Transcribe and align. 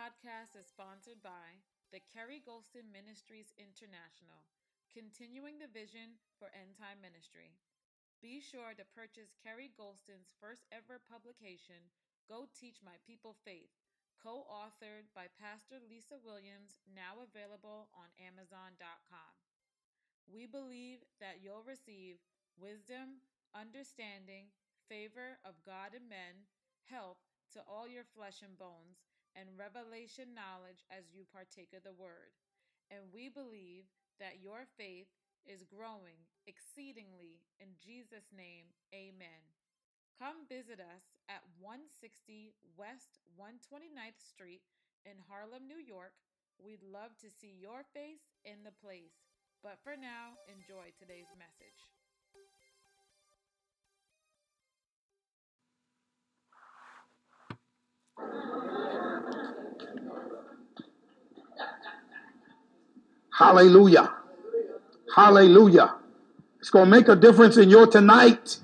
podcast 0.00 0.56
is 0.56 0.64
sponsored 0.64 1.20
by 1.20 1.60
the 1.92 2.00
Kerry 2.00 2.40
Golston 2.40 2.88
Ministries 2.88 3.52
International, 3.60 4.48
continuing 4.88 5.60
the 5.60 5.68
vision 5.68 6.16
for 6.40 6.48
end 6.56 6.72
time 6.80 7.04
ministry. 7.04 7.52
Be 8.24 8.40
sure 8.40 8.72
to 8.72 8.94
purchase 8.96 9.36
Kerry 9.36 9.68
Golston's 9.76 10.32
first 10.40 10.64
ever 10.72 11.04
publication, 11.04 11.92
Go 12.24 12.48
Teach 12.48 12.80
My 12.80 12.96
People 13.04 13.36
Faith, 13.44 13.76
co 14.16 14.48
authored 14.48 15.12
by 15.12 15.28
Pastor 15.36 15.76
Lisa 15.84 16.16
Williams, 16.16 16.80
now 16.88 17.20
available 17.20 17.92
on 17.92 18.08
Amazon.com. 18.16 19.36
We 20.24 20.48
believe 20.48 21.04
that 21.20 21.44
you'll 21.44 21.68
receive 21.68 22.24
wisdom, 22.56 23.20
understanding, 23.52 24.48
favor 24.88 25.36
of 25.44 25.60
God 25.60 25.92
and 25.92 26.08
men, 26.08 26.48
help 26.88 27.20
to 27.52 27.60
all 27.68 27.84
your 27.84 28.08
flesh 28.16 28.40
and 28.40 28.56
bones 28.56 29.09
and 29.38 29.58
revelation 29.58 30.34
knowledge 30.34 30.82
as 30.90 31.14
you 31.14 31.26
partake 31.28 31.72
of 31.76 31.84
the 31.86 31.94
word. 31.94 32.34
And 32.90 33.14
we 33.14 33.30
believe 33.30 33.86
that 34.18 34.42
your 34.42 34.66
faith 34.76 35.08
is 35.46 35.64
growing 35.64 36.26
exceedingly. 36.44 37.40
In 37.62 37.78
Jesus' 37.78 38.28
name, 38.34 38.68
amen. 38.92 39.42
Come 40.18 40.44
visit 40.50 40.82
us 40.82 41.16
at 41.30 41.46
160 41.62 42.52
West 42.76 43.22
129th 43.38 44.20
Street 44.20 44.60
in 45.08 45.16
Harlem, 45.30 45.64
New 45.64 45.80
York. 45.80 46.12
We'd 46.60 46.84
love 46.84 47.16
to 47.24 47.32
see 47.32 47.56
your 47.56 47.88
face 47.96 48.36
in 48.44 48.60
the 48.66 48.76
place. 48.84 49.16
But 49.64 49.80
for 49.80 49.96
now, 49.96 50.36
enjoy 50.48 50.92
today's 50.96 51.32
message. 51.40 51.80
Hallelujah. 63.40 64.12
Hallelujah. 65.16 65.94
It's 66.58 66.68
going 66.68 66.84
to 66.84 66.90
make 66.90 67.08
a 67.08 67.16
difference 67.16 67.56
in 67.56 67.70
your 67.70 67.86
tonight. 67.86 68.58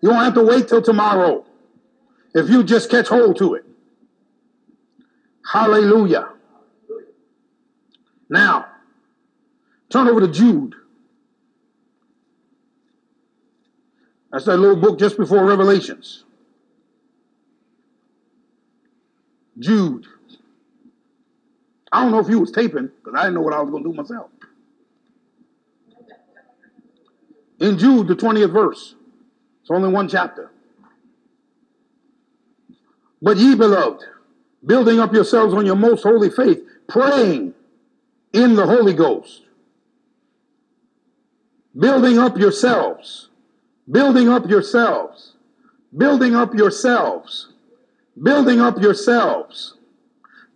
You 0.00 0.08
don't 0.08 0.24
have 0.24 0.32
to 0.34 0.42
wait 0.42 0.68
till 0.68 0.80
tomorrow 0.80 1.44
if 2.34 2.48
you 2.48 2.64
just 2.64 2.90
catch 2.90 3.08
hold 3.08 3.36
to 3.36 3.56
it. 3.56 3.66
Hallelujah. 5.52 6.30
Now, 8.30 8.68
turn 9.90 10.08
over 10.08 10.20
to 10.20 10.28
Jude. 10.28 10.76
That's 14.32 14.46
that 14.46 14.56
little 14.56 14.76
book 14.76 14.98
just 14.98 15.18
before 15.18 15.44
Revelations. 15.44 16.24
Jude. 19.58 20.06
I 21.92 22.02
don't 22.02 22.12
know 22.12 22.20
if 22.20 22.28
you 22.28 22.38
was 22.38 22.52
taping 22.52 22.86
because 22.86 23.18
I 23.18 23.24
didn't 23.24 23.34
know 23.34 23.40
what 23.40 23.54
I 23.54 23.60
was 23.60 23.70
going 23.70 23.82
to 23.82 23.90
do 23.90 23.94
myself. 23.94 24.30
In 27.58 27.78
Jude, 27.78 28.08
the 28.08 28.14
20th 28.14 28.52
verse. 28.52 28.94
It's 29.60 29.70
only 29.70 29.88
one 29.88 30.08
chapter. 30.08 30.50
But 33.20 33.36
ye 33.36 33.54
beloved, 33.54 34.02
building 34.64 34.98
up 34.98 35.12
yourselves 35.12 35.52
on 35.52 35.66
your 35.66 35.76
most 35.76 36.02
holy 36.02 36.30
faith, 36.30 36.62
praying 36.88 37.54
in 38.32 38.54
the 38.54 38.66
Holy 38.66 38.94
Ghost. 38.94 39.42
Building 41.76 42.18
up 42.18 42.38
yourselves. 42.38 43.28
Building 43.90 44.28
up 44.28 44.48
yourselves. 44.48 45.34
Building 45.96 46.34
up 46.34 46.54
yourselves. 46.54 47.52
Building 48.22 48.60
up 48.60 48.80
yourselves 48.80 49.74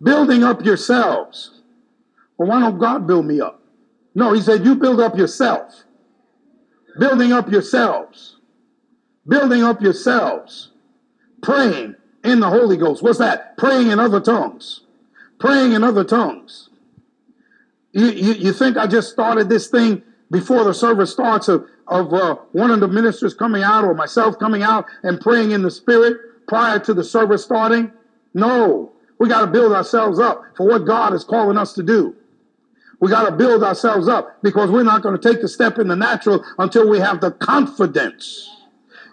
building 0.05 0.43
up 0.43 0.63
yourselves. 0.63 1.61
Well, 2.37 2.47
why 2.47 2.61
don't 2.61 2.77
God 2.77 3.07
build 3.07 3.25
me 3.25 3.41
up? 3.41 3.61
No, 4.13 4.31
he 4.31 4.39
said, 4.39 4.63
you 4.63 4.75
build 4.75 5.01
up 5.01 5.17
yourself. 5.17 5.83
Building 6.97 7.33
up 7.33 7.51
yourselves. 7.51 8.37
Building 9.27 9.63
up 9.63 9.81
yourselves. 9.81 10.69
Praying 11.41 11.95
in 12.23 12.39
the 12.39 12.49
Holy 12.49 12.77
Ghost. 12.77 13.03
What's 13.03 13.19
that? 13.19 13.57
Praying 13.57 13.89
in 13.89 13.99
other 13.99 14.21
tongues. 14.21 14.81
Praying 15.39 15.73
in 15.73 15.83
other 15.83 16.03
tongues. 16.03 16.69
You, 17.91 18.07
you, 18.11 18.33
you 18.33 18.53
think 18.53 18.77
I 18.77 18.87
just 18.87 19.09
started 19.11 19.49
this 19.49 19.67
thing 19.67 20.03
before 20.31 20.63
the 20.63 20.73
service 20.73 21.11
starts 21.11 21.47
of, 21.47 21.67
of 21.87 22.13
uh, 22.13 22.35
one 22.51 22.71
of 22.71 22.79
the 22.79 22.87
ministers 22.87 23.33
coming 23.33 23.63
out 23.63 23.83
or 23.83 23.93
myself 23.93 24.37
coming 24.37 24.63
out 24.63 24.85
and 25.03 25.19
praying 25.19 25.51
in 25.51 25.61
the 25.61 25.71
Spirit 25.71 26.17
prior 26.47 26.79
to 26.79 26.93
the 26.93 27.03
service 27.03 27.43
starting? 27.43 27.91
No. 28.33 28.91
We 29.19 29.29
got 29.29 29.41
to 29.41 29.47
build 29.47 29.71
ourselves 29.71 30.19
up 30.19 30.43
for 30.55 30.67
what 30.67 30.85
God 30.85 31.13
is 31.13 31.23
calling 31.23 31.57
us 31.57 31.73
to 31.73 31.83
do. 31.83 32.15
We 32.99 33.09
got 33.09 33.29
to 33.29 33.31
build 33.31 33.63
ourselves 33.63 34.07
up 34.07 34.41
because 34.41 34.71
we're 34.71 34.83
not 34.83 35.01
going 35.01 35.19
to 35.19 35.33
take 35.33 35.41
the 35.41 35.47
step 35.47 35.79
in 35.79 35.87
the 35.87 35.95
natural 35.95 36.43
until 36.57 36.89
we 36.89 36.99
have 36.99 37.21
the 37.21 37.31
confidence. 37.31 38.49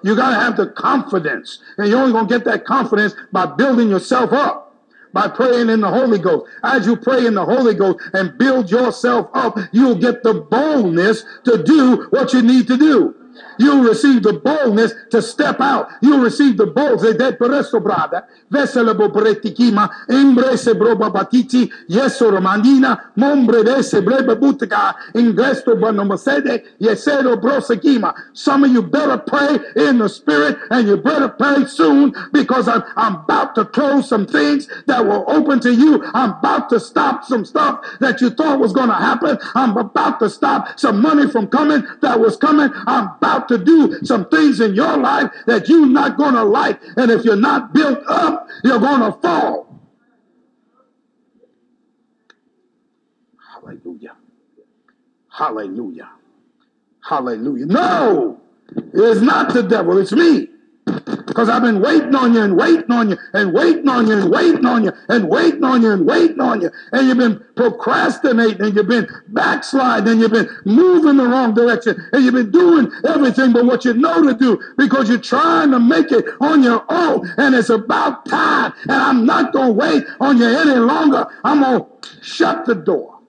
You 0.02 0.16
got 0.16 0.30
to 0.30 0.36
have 0.36 0.56
the 0.56 0.68
confidence. 0.68 1.60
And 1.78 1.88
you're 1.88 2.00
only 2.00 2.12
going 2.12 2.28
to 2.28 2.34
get 2.34 2.44
that 2.44 2.64
confidence 2.64 3.14
by 3.32 3.46
building 3.46 3.88
yourself 3.88 4.32
up 4.32 4.62
by 5.12 5.28
praying 5.28 5.68
in 5.68 5.80
the 5.80 5.90
Holy 5.90 6.18
Ghost. 6.18 6.50
As 6.62 6.86
you 6.86 6.96
pray 6.96 7.26
in 7.26 7.34
the 7.34 7.44
Holy 7.44 7.74
Ghost 7.74 7.98
and 8.14 8.36
build 8.38 8.70
yourself 8.70 9.28
up, 9.34 9.58
you'll 9.72 9.94
get 9.94 10.22
the 10.22 10.34
boldness 10.34 11.24
to 11.44 11.62
do 11.62 12.06
what 12.10 12.32
you 12.32 12.42
need 12.42 12.66
to 12.68 12.76
do. 12.76 13.14
You'll 13.62 13.84
receive 13.84 14.24
the 14.24 14.32
boldness 14.32 14.92
to 15.10 15.22
step 15.22 15.60
out. 15.60 15.88
You'll 16.02 16.18
receive 16.18 16.56
the 16.56 16.66
boldness. 16.66 17.14
De 17.16 17.32
presto 17.32 17.78
brada. 17.78 18.26
Vesele 18.50 18.96
bo 18.96 19.08
bretikima. 19.08 19.88
Embrese 20.08 20.74
broba 20.74 21.10
batiti. 21.12 21.70
Yeso 21.88 22.26
oh, 22.26 22.32
romandina. 22.32 23.12
Mombre 23.16 23.62
vese 23.62 24.02
brebe 24.02 24.34
butika. 24.34 24.94
Ingresto 25.14 25.76
bonomosede. 25.78 26.64
Yesero 26.80 27.40
brosekima. 27.40 28.12
Some 28.32 28.64
of 28.64 28.72
you 28.72 28.82
better 28.82 29.18
pray 29.18 29.58
in 29.76 29.98
the 29.98 30.08
spirit 30.08 30.58
and 30.70 30.88
you 30.88 30.96
better 30.96 31.28
pray 31.28 31.64
soon 31.66 32.12
because 32.32 32.66
I'm, 32.66 32.82
I'm 32.96 33.16
about 33.16 33.54
to 33.54 33.64
close 33.64 34.08
some 34.08 34.26
things 34.26 34.68
that 34.86 35.04
will 35.06 35.24
open 35.28 35.60
to 35.60 35.72
you. 35.72 36.02
I'm 36.14 36.30
about 36.30 36.68
to 36.70 36.80
stop 36.80 37.24
some 37.24 37.44
stuff 37.44 37.84
that 38.00 38.20
you 38.20 38.30
thought 38.30 38.58
was 38.58 38.72
going 38.72 38.88
to 38.88 38.94
happen. 38.94 39.38
I'm 39.54 39.76
about 39.76 40.18
to 40.20 40.28
stop 40.28 40.80
some 40.80 41.00
money 41.00 41.30
from 41.30 41.46
coming 41.46 41.86
that 42.00 42.18
was 42.18 42.36
coming. 42.36 42.70
I'm 42.86 43.08
about 43.16 43.48
to 43.48 43.51
do 43.58 43.98
some 44.04 44.28
things 44.28 44.60
in 44.60 44.74
your 44.74 44.96
life 44.96 45.30
that 45.46 45.68
you're 45.68 45.86
not 45.86 46.16
going 46.16 46.34
to 46.34 46.44
like. 46.44 46.80
And 46.96 47.10
if 47.10 47.24
you're 47.24 47.36
not 47.36 47.72
built 47.72 48.02
up, 48.06 48.48
you're 48.64 48.78
going 48.78 49.00
to 49.00 49.18
fall. 49.20 49.80
Hallelujah. 53.52 54.16
Hallelujah. 55.28 56.10
Hallelujah. 57.00 57.66
No, 57.66 58.40
it's 58.76 59.20
not 59.20 59.52
the 59.52 59.62
devil, 59.62 59.98
it's 59.98 60.12
me. 60.12 60.48
Because 61.26 61.48
I've 61.48 61.62
been 61.62 61.80
waiting 61.80 62.14
on 62.14 62.34
you 62.34 62.42
and 62.42 62.56
waiting 62.56 62.90
on 62.90 63.10
you 63.10 63.16
and 63.32 63.52
waiting 63.52 63.88
on 63.88 64.06
you 64.06 64.12
and 64.14 64.30
waiting 64.30 64.66
on 64.66 64.84
you 64.84 64.92
and 65.08 65.28
waiting 65.28 65.64
on 65.64 65.82
you 65.82 65.90
and 65.90 66.06
waiting 66.06 66.40
on 66.40 66.60
you. 66.60 66.70
And 66.92 67.08
you've 67.08 67.18
been 67.18 67.44
procrastinating 67.56 68.60
and 68.60 68.74
you've 68.74 68.88
been 68.88 69.08
backsliding 69.28 70.08
and 70.12 70.20
you've 70.20 70.32
been 70.32 70.48
moving 70.64 71.16
the 71.16 71.26
wrong 71.26 71.54
direction 71.54 71.96
and 72.12 72.24
you've 72.24 72.34
been 72.34 72.50
doing 72.50 72.90
everything 73.06 73.52
but 73.52 73.64
what 73.64 73.84
you 73.84 73.94
know 73.94 74.22
to 74.22 74.34
do 74.34 74.60
because 74.76 75.08
you're 75.08 75.18
trying 75.18 75.70
to 75.70 75.80
make 75.80 76.12
it 76.12 76.26
on 76.40 76.62
your 76.62 76.84
own. 76.88 77.28
And 77.38 77.54
it's 77.54 77.70
about 77.70 78.26
time. 78.26 78.72
And 78.82 78.92
I'm 78.92 79.26
not 79.26 79.52
going 79.52 79.68
to 79.68 79.72
wait 79.72 80.04
on 80.20 80.38
you 80.38 80.46
any 80.46 80.78
longer. 80.78 81.26
I'm 81.44 81.60
going 81.62 81.84
to 82.02 82.22
shut 82.22 82.66
the 82.66 82.74
door. 82.74 83.20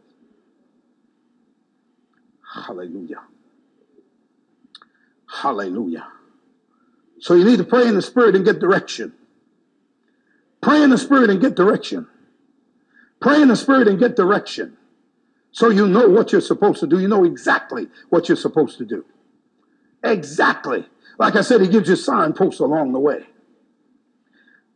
Hallelujah. 2.54 3.22
Hallelujah. 5.28 6.08
So 7.24 7.36
you 7.36 7.46
need 7.46 7.60
to 7.60 7.64
pray 7.64 7.88
in 7.88 7.96
the 7.96 8.02
Spirit 8.02 8.36
and 8.36 8.44
get 8.44 8.60
direction. 8.60 9.14
Pray 10.62 10.84
in 10.84 10.90
the 10.90 10.98
Spirit 10.98 11.30
and 11.30 11.40
get 11.40 11.56
direction. 11.56 12.06
Pray 13.22 13.42
in 13.42 13.48
the 13.48 13.56
Spirit 13.56 13.88
and 13.88 13.98
get 13.98 14.18
direction. 14.18 14.76
So 15.54 15.70
you 15.70 15.88
know 15.88 16.06
what 16.10 16.34
you're 16.34 16.42
supposed 16.42 16.82
to 16.82 16.88
do. 16.88 17.00
You 17.00 17.08
know 17.08 17.24
exactly 17.24 17.88
what 18.10 18.28
you're 18.28 18.36
supposed 18.36 18.78
to 18.80 18.86
do. 18.86 19.06
Exactly. 20.04 20.86
Like 21.18 21.38
I 21.38 21.42
said, 21.44 21.62
he 21.62 21.70
gives 21.70 21.88
you 21.88 21.96
signposts 21.96 22.60
along 22.60 22.92
the 22.92 23.00
way. 23.00 23.26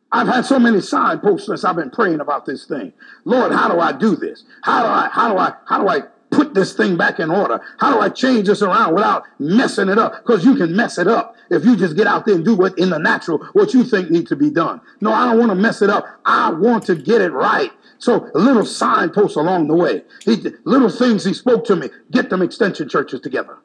I've 0.09 0.29
had 0.29 0.45
so 0.45 0.57
many 0.57 0.79
signposts 0.79 1.47
since 1.47 1.65
I've 1.65 1.75
been 1.75 1.91
praying 1.91 2.21
about 2.21 2.45
this 2.45 2.65
thing. 2.65 2.94
Lord, 3.25 3.51
how 3.51 3.67
do 3.67 3.81
I 3.81 3.91
do 3.91 4.15
this? 4.15 4.45
How 4.61 4.83
do 4.83 4.88
I, 4.88 5.09
how 5.11 5.33
do 5.33 5.38
I, 5.38 5.53
how 5.67 5.81
do 5.81 5.89
I 5.89 6.03
put 6.29 6.53
this 6.53 6.74
thing 6.74 6.97
back 6.97 7.19
in 7.19 7.29
order? 7.29 7.62
How 7.79 7.94
do 7.94 8.00
I 8.00 8.09
change 8.09 8.47
this 8.47 8.62
around 8.62 8.94
without 8.94 9.24
messing 9.39 9.89
it 9.89 9.97
up? 9.97 10.24
Because 10.24 10.45
you 10.45 10.56
can 10.56 10.75
mess 10.75 10.97
it 10.97 11.07
up 11.07 11.35
if 11.50 11.65
you 11.65 11.75
just 11.75 11.95
get 11.95 12.07
out 12.07 12.25
there 12.25 12.35
and 12.35 12.45
do 12.45 12.56
what 12.56 12.77
in 12.77 12.89
the 12.89 12.97
natural, 13.00 13.39
what 13.53 13.74
you 13.74 13.83
think 13.83 14.09
needs 14.09 14.29
to 14.29 14.35
be 14.35 14.50
done. 14.50 14.81
No, 15.01 15.12
I 15.12 15.25
don't 15.25 15.39
want 15.39 15.51
to 15.51 15.56
mess 15.56 15.81
it 15.81 15.89
up. 15.89 16.06
I 16.25 16.51
want 16.51 16.85
to 16.85 16.95
get 16.95 17.21
it 17.21 17.31
right. 17.31 17.71
So 18.00 18.29
a 18.35 18.38
little 18.38 18.65
signposts 18.65 19.38
along 19.38 19.68
the 19.68 19.75
way. 19.75 20.03
He, 20.24 20.44
little 20.65 20.89
things 20.89 21.24
he 21.24 21.33
spoke 21.33 21.65
to 21.65 21.75
me. 21.75 21.89
Get 22.12 22.30
them 22.30 22.41
extension 22.41 22.89
churches 22.89 23.21
together. 23.21 23.57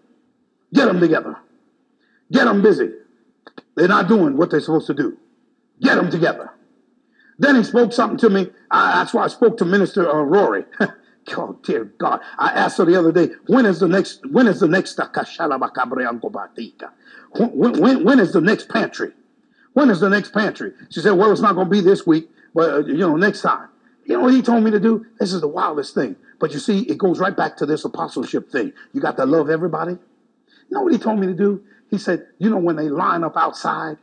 Get 0.73 0.87
them 0.87 1.01
together. 1.01 1.37
Get 2.31 2.45
them 2.45 2.63
busy. 2.63 2.93
They're 3.75 3.89
not 3.89 4.09
doing 4.09 4.37
what 4.37 4.51
they're 4.51 4.61
supposed 4.61 4.87
to 4.87 4.95
do. 4.95 5.19
Get 5.81 5.97
them 5.97 6.11
together. 6.11 6.51
Then 7.39 7.57
he 7.57 7.65
spoke 7.65 7.93
something 7.93 8.19
to 8.19 8.31
me. 8.31 8.51
I, 8.71 8.99
that's 8.99 9.13
why 9.13 9.25
I 9.25 9.29
spoke 9.29 9.59
to 9.59 9.65
Minister 9.65 10.09
uh, 10.09 10.23
Rory. 10.23 10.65
oh 11.37 11.59
dear 11.63 11.85
God! 11.99 12.21
I 12.39 12.51
asked 12.51 12.79
her 12.79 12.85
the 12.85 12.97
other 12.97 13.13
day, 13.13 13.31
when 13.47 13.67
is 13.67 13.81
the 13.81 13.89
next? 13.89 14.29
When 14.31 14.47
is 14.47 14.61
the 14.61 14.69
next? 14.69 14.99
When, 17.35 17.81
when, 17.81 18.05
when 18.05 18.21
is 18.21 18.33
the 18.33 18.41
next 18.41 18.69
pantry? 18.69 19.13
When 19.73 19.91
is 19.91 20.01
the 20.01 20.11
next 20.11 20.33
pantry? 20.33 20.73
She 20.91 21.01
said, 21.01 21.13
well, 21.13 21.33
it's 21.33 21.41
not 21.41 21.55
going 21.55 21.67
to 21.67 21.71
be 21.71 21.81
this 21.81 22.07
week, 22.07 22.29
but 22.55 22.71
uh, 22.71 22.79
you 22.85 22.99
know, 22.99 23.17
next 23.17 23.41
time. 23.43 23.69
You 24.05 24.17
know 24.17 24.25
what 24.25 24.35
he 24.35 24.43
told 24.43 24.65
me 24.65 24.71
to 24.73 24.81
do? 24.81 25.07
This 25.19 25.33
is 25.33 25.41
the 25.41 25.49
wildest 25.49 25.95
thing. 25.95 26.17
But 26.41 26.53
you 26.53 26.59
see, 26.59 26.81
it 26.81 26.99
goes 26.99 27.21
right 27.21 27.37
back 27.37 27.57
to 27.59 27.67
this 27.67 27.85
apostleship 27.85 28.51
thing. 28.51 28.73
You 28.93 29.01
got 29.01 29.17
to 29.17 29.25
love 29.25 29.49
everybody. 29.49 29.93
You 29.93 29.99
know 30.71 30.83
what 30.83 30.93
he 30.93 30.99
told 30.99 31.21
me 31.21 31.29
to 31.29 31.35
do? 31.35 31.63
He 31.89 31.99
said, 31.99 32.27
you 32.39 32.51
know, 32.51 32.59
when 32.59 32.77
they 32.77 32.89
line 32.89 33.23
up 33.23 33.37
outside 33.37 33.99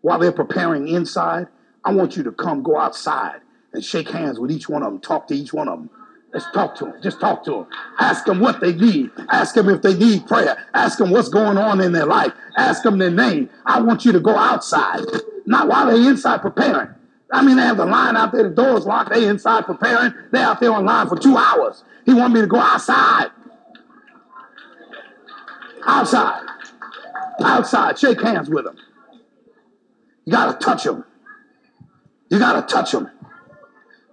while 0.00 0.18
they're 0.18 0.32
preparing 0.32 0.88
inside, 0.88 1.46
I 1.84 1.92
want 1.92 2.16
you 2.16 2.24
to 2.24 2.32
come 2.32 2.62
go 2.62 2.78
outside 2.78 3.40
and 3.72 3.84
shake 3.84 4.08
hands 4.08 4.40
with 4.40 4.50
each 4.50 4.68
one 4.68 4.82
of 4.82 4.90
them, 4.92 5.00
talk 5.00 5.28
to 5.28 5.34
each 5.34 5.52
one 5.52 5.68
of 5.68 5.78
them. 5.78 5.90
Let's 6.34 6.50
talk 6.50 6.74
to 6.76 6.86
them. 6.86 6.94
Just 7.00 7.20
talk 7.20 7.44
to 7.44 7.50
them. 7.52 7.66
Ask 8.00 8.24
them 8.24 8.40
what 8.40 8.60
they 8.60 8.74
need. 8.74 9.12
Ask 9.30 9.54
them 9.54 9.68
if 9.68 9.82
they 9.82 9.94
need 9.94 10.26
prayer. 10.26 10.66
Ask 10.74 10.98
them 10.98 11.10
what's 11.10 11.28
going 11.28 11.56
on 11.56 11.80
in 11.80 11.92
their 11.92 12.06
life. 12.06 12.32
Ask 12.58 12.82
them 12.82 12.98
their 12.98 13.12
name. 13.12 13.48
I 13.64 13.80
want 13.80 14.04
you 14.04 14.10
to 14.10 14.18
go 14.18 14.36
outside, 14.36 15.00
not 15.46 15.68
while 15.68 15.86
they're 15.86 16.10
inside 16.10 16.42
preparing. 16.42 16.88
I 17.32 17.42
mean, 17.42 17.56
they 17.56 17.62
have 17.62 17.76
the 17.76 17.86
line 17.86 18.16
out 18.16 18.32
there, 18.32 18.42
the 18.42 18.54
doors 18.54 18.84
locked, 18.84 19.12
they 19.12 19.28
inside 19.28 19.64
preparing. 19.64 20.12
They're 20.32 20.44
out 20.44 20.58
there 20.58 20.72
on 20.72 20.84
line 20.84 21.08
for 21.08 21.16
two 21.16 21.36
hours. 21.36 21.84
He 22.04 22.12
wanted 22.12 22.34
me 22.34 22.40
to 22.40 22.46
go 22.48 22.58
outside. 22.58 23.28
Outside. 25.86 26.46
Outside. 27.44 27.96
Shake 27.96 28.20
hands 28.20 28.50
with 28.50 28.64
them. 28.64 28.76
You 30.24 30.32
got 30.32 30.58
to 30.58 30.64
touch 30.64 30.82
them. 30.82 31.04
You 32.28 32.40
got 32.40 32.68
to 32.68 32.74
touch 32.74 32.90
them. 32.90 33.08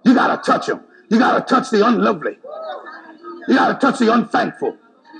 You 0.04 0.14
got 0.14 0.36
to 0.36 0.52
touch 0.52 0.66
them. 0.66 0.84
You 1.12 1.18
got 1.18 1.46
to 1.46 1.54
touch 1.54 1.68
the 1.70 1.86
unlovely. 1.86 2.38
You 3.46 3.54
got 3.54 3.78
to 3.78 3.86
touch 3.86 3.98
the 3.98 4.10
unthankful. 4.10 4.78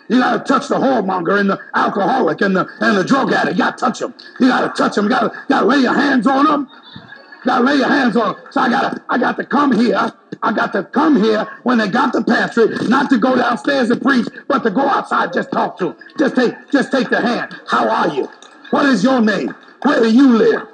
You 0.08 0.20
got 0.20 0.38
to 0.38 0.52
touch 0.52 0.68
the 0.68 0.76
whoremonger 0.76 1.38
and 1.38 1.50
the 1.50 1.60
alcoholic 1.74 2.40
and 2.40 2.56
the 2.56 2.66
and 2.80 2.96
the 2.96 3.04
drug 3.04 3.30
addict. 3.30 3.58
You 3.58 3.64
got 3.64 3.76
to 3.76 3.84
touch 3.84 3.98
them. 3.98 4.14
You 4.40 4.48
got 4.48 4.74
to 4.74 4.82
touch 4.82 4.94
them. 4.94 5.04
You 5.04 5.10
got 5.10 5.20
to, 5.20 5.44
got 5.50 5.60
to 5.60 5.66
lay 5.66 5.80
your 5.80 5.92
hands 5.92 6.26
on 6.26 6.46
them. 6.46 6.66
You 6.70 7.44
got 7.44 7.58
to 7.58 7.64
lay 7.64 7.76
your 7.76 7.88
hands 7.88 8.16
on 8.16 8.34
them. 8.34 8.44
So 8.52 8.60
I 8.62 8.70
got 8.70 8.90
to 8.90 9.02
I 9.10 9.18
got 9.18 9.36
to 9.36 9.44
come 9.44 9.72
here. 9.72 10.10
I 10.42 10.52
got 10.54 10.72
to 10.72 10.82
come 10.82 11.22
here 11.22 11.46
when 11.64 11.76
they 11.76 11.88
got 11.88 12.14
the 12.14 12.24
pantry, 12.24 12.68
not 12.88 13.10
to 13.10 13.18
go 13.18 13.36
downstairs 13.36 13.90
and 13.90 14.00
preach, 14.00 14.26
but 14.48 14.60
to 14.60 14.70
go 14.70 14.80
outside, 14.88 15.34
just 15.34 15.52
talk 15.52 15.76
to 15.78 15.88
them. 15.88 15.96
Just 16.18 16.36
take 16.36 16.54
just 16.72 16.90
take 16.90 17.10
the 17.10 17.20
hand. 17.20 17.54
How 17.68 17.86
are 17.86 18.08
you? 18.08 18.28
What 18.70 18.86
is 18.86 19.04
your 19.04 19.20
name? 19.20 19.54
Where 19.82 20.00
do 20.00 20.10
you 20.10 20.38
live? 20.38 20.68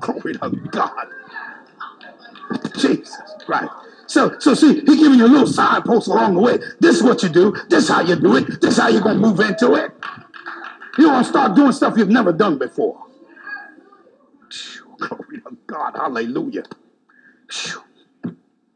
Glory 0.00 0.34
to 0.34 0.50
God. 0.72 1.06
Jesus 2.76 3.16
Christ. 3.46 3.72
So, 4.12 4.38
so 4.38 4.52
see, 4.52 4.74
he 4.74 4.96
giving 4.98 5.18
you 5.18 5.24
a 5.24 5.26
little 5.26 5.46
signpost 5.46 6.06
along 6.06 6.34
the 6.34 6.40
way. 6.40 6.58
This 6.80 6.96
is 6.96 7.02
what 7.02 7.22
you 7.22 7.30
do. 7.30 7.56
This 7.70 7.84
is 7.84 7.88
how 7.88 8.02
you 8.02 8.14
do 8.14 8.36
it. 8.36 8.60
This 8.60 8.74
is 8.74 8.78
how 8.78 8.88
you're 8.88 9.00
going 9.00 9.16
to 9.16 9.22
move 9.22 9.40
into 9.40 9.72
it. 9.72 9.90
You 10.98 11.08
want 11.08 11.24
to 11.24 11.30
start 11.30 11.56
doing 11.56 11.72
stuff 11.72 11.94
you've 11.96 12.10
never 12.10 12.30
done 12.30 12.58
before. 12.58 13.02
Glory 14.98 15.40
to 15.40 15.56
God. 15.66 15.94
Hallelujah. 15.96 16.64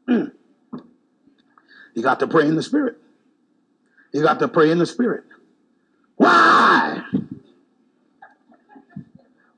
Mm. 0.09 0.33
You 1.93 2.03
got 2.03 2.19
to 2.21 2.27
pray 2.27 2.49
in 2.49 2.57
the 2.57 2.63
Spirit. 2.63 2.97
You 4.15 4.23
got 4.23 4.39
to 4.39 4.49
pray 4.49 4.71
in 4.71 4.79
the 4.79 4.87
Spirit. 4.87 5.25
Why? 6.17 7.03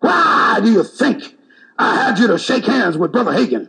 Why 0.01 0.59
do 0.61 0.73
you 0.73 0.83
think 0.83 1.37
I 1.79 1.95
had 2.03 2.19
you 2.19 2.27
to 2.27 2.37
shake 2.37 2.67
hands 2.67 2.99
with 2.99 3.13
Brother 3.13 3.31
Hagin? 3.31 3.69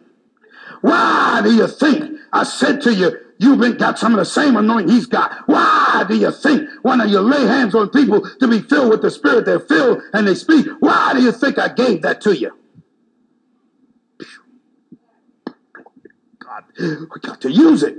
Why 0.81 1.28
do 1.41 1.53
you 1.53 1.67
think 1.67 2.19
I 2.31 2.43
said 2.43 2.81
to 2.81 2.93
you, 2.93 3.17
you've 3.37 3.59
been, 3.59 3.77
got 3.77 3.99
some 3.99 4.13
of 4.13 4.19
the 4.19 4.25
same 4.25 4.55
anointing 4.57 4.93
he's 4.93 5.05
got? 5.05 5.47
Why 5.47 6.05
do 6.07 6.15
you 6.15 6.31
think 6.31 6.69
when 6.81 7.07
you 7.09 7.19
lay 7.19 7.45
hands 7.45 7.75
on 7.75 7.89
people 7.89 8.21
to 8.39 8.47
be 8.47 8.61
filled 8.61 8.89
with 8.89 9.01
the 9.01 9.11
Spirit, 9.11 9.45
they're 9.45 9.59
filled 9.59 10.01
and 10.13 10.27
they 10.27 10.35
speak? 10.35 10.67
Why 10.79 11.13
do 11.13 11.21
you 11.21 11.31
think 11.31 11.57
I 11.57 11.69
gave 11.69 12.01
that 12.03 12.21
to 12.21 12.37
you? 12.37 12.57
God, 16.39 16.63
we 16.79 17.19
got 17.21 17.41
to 17.41 17.51
use 17.51 17.83
it. 17.83 17.97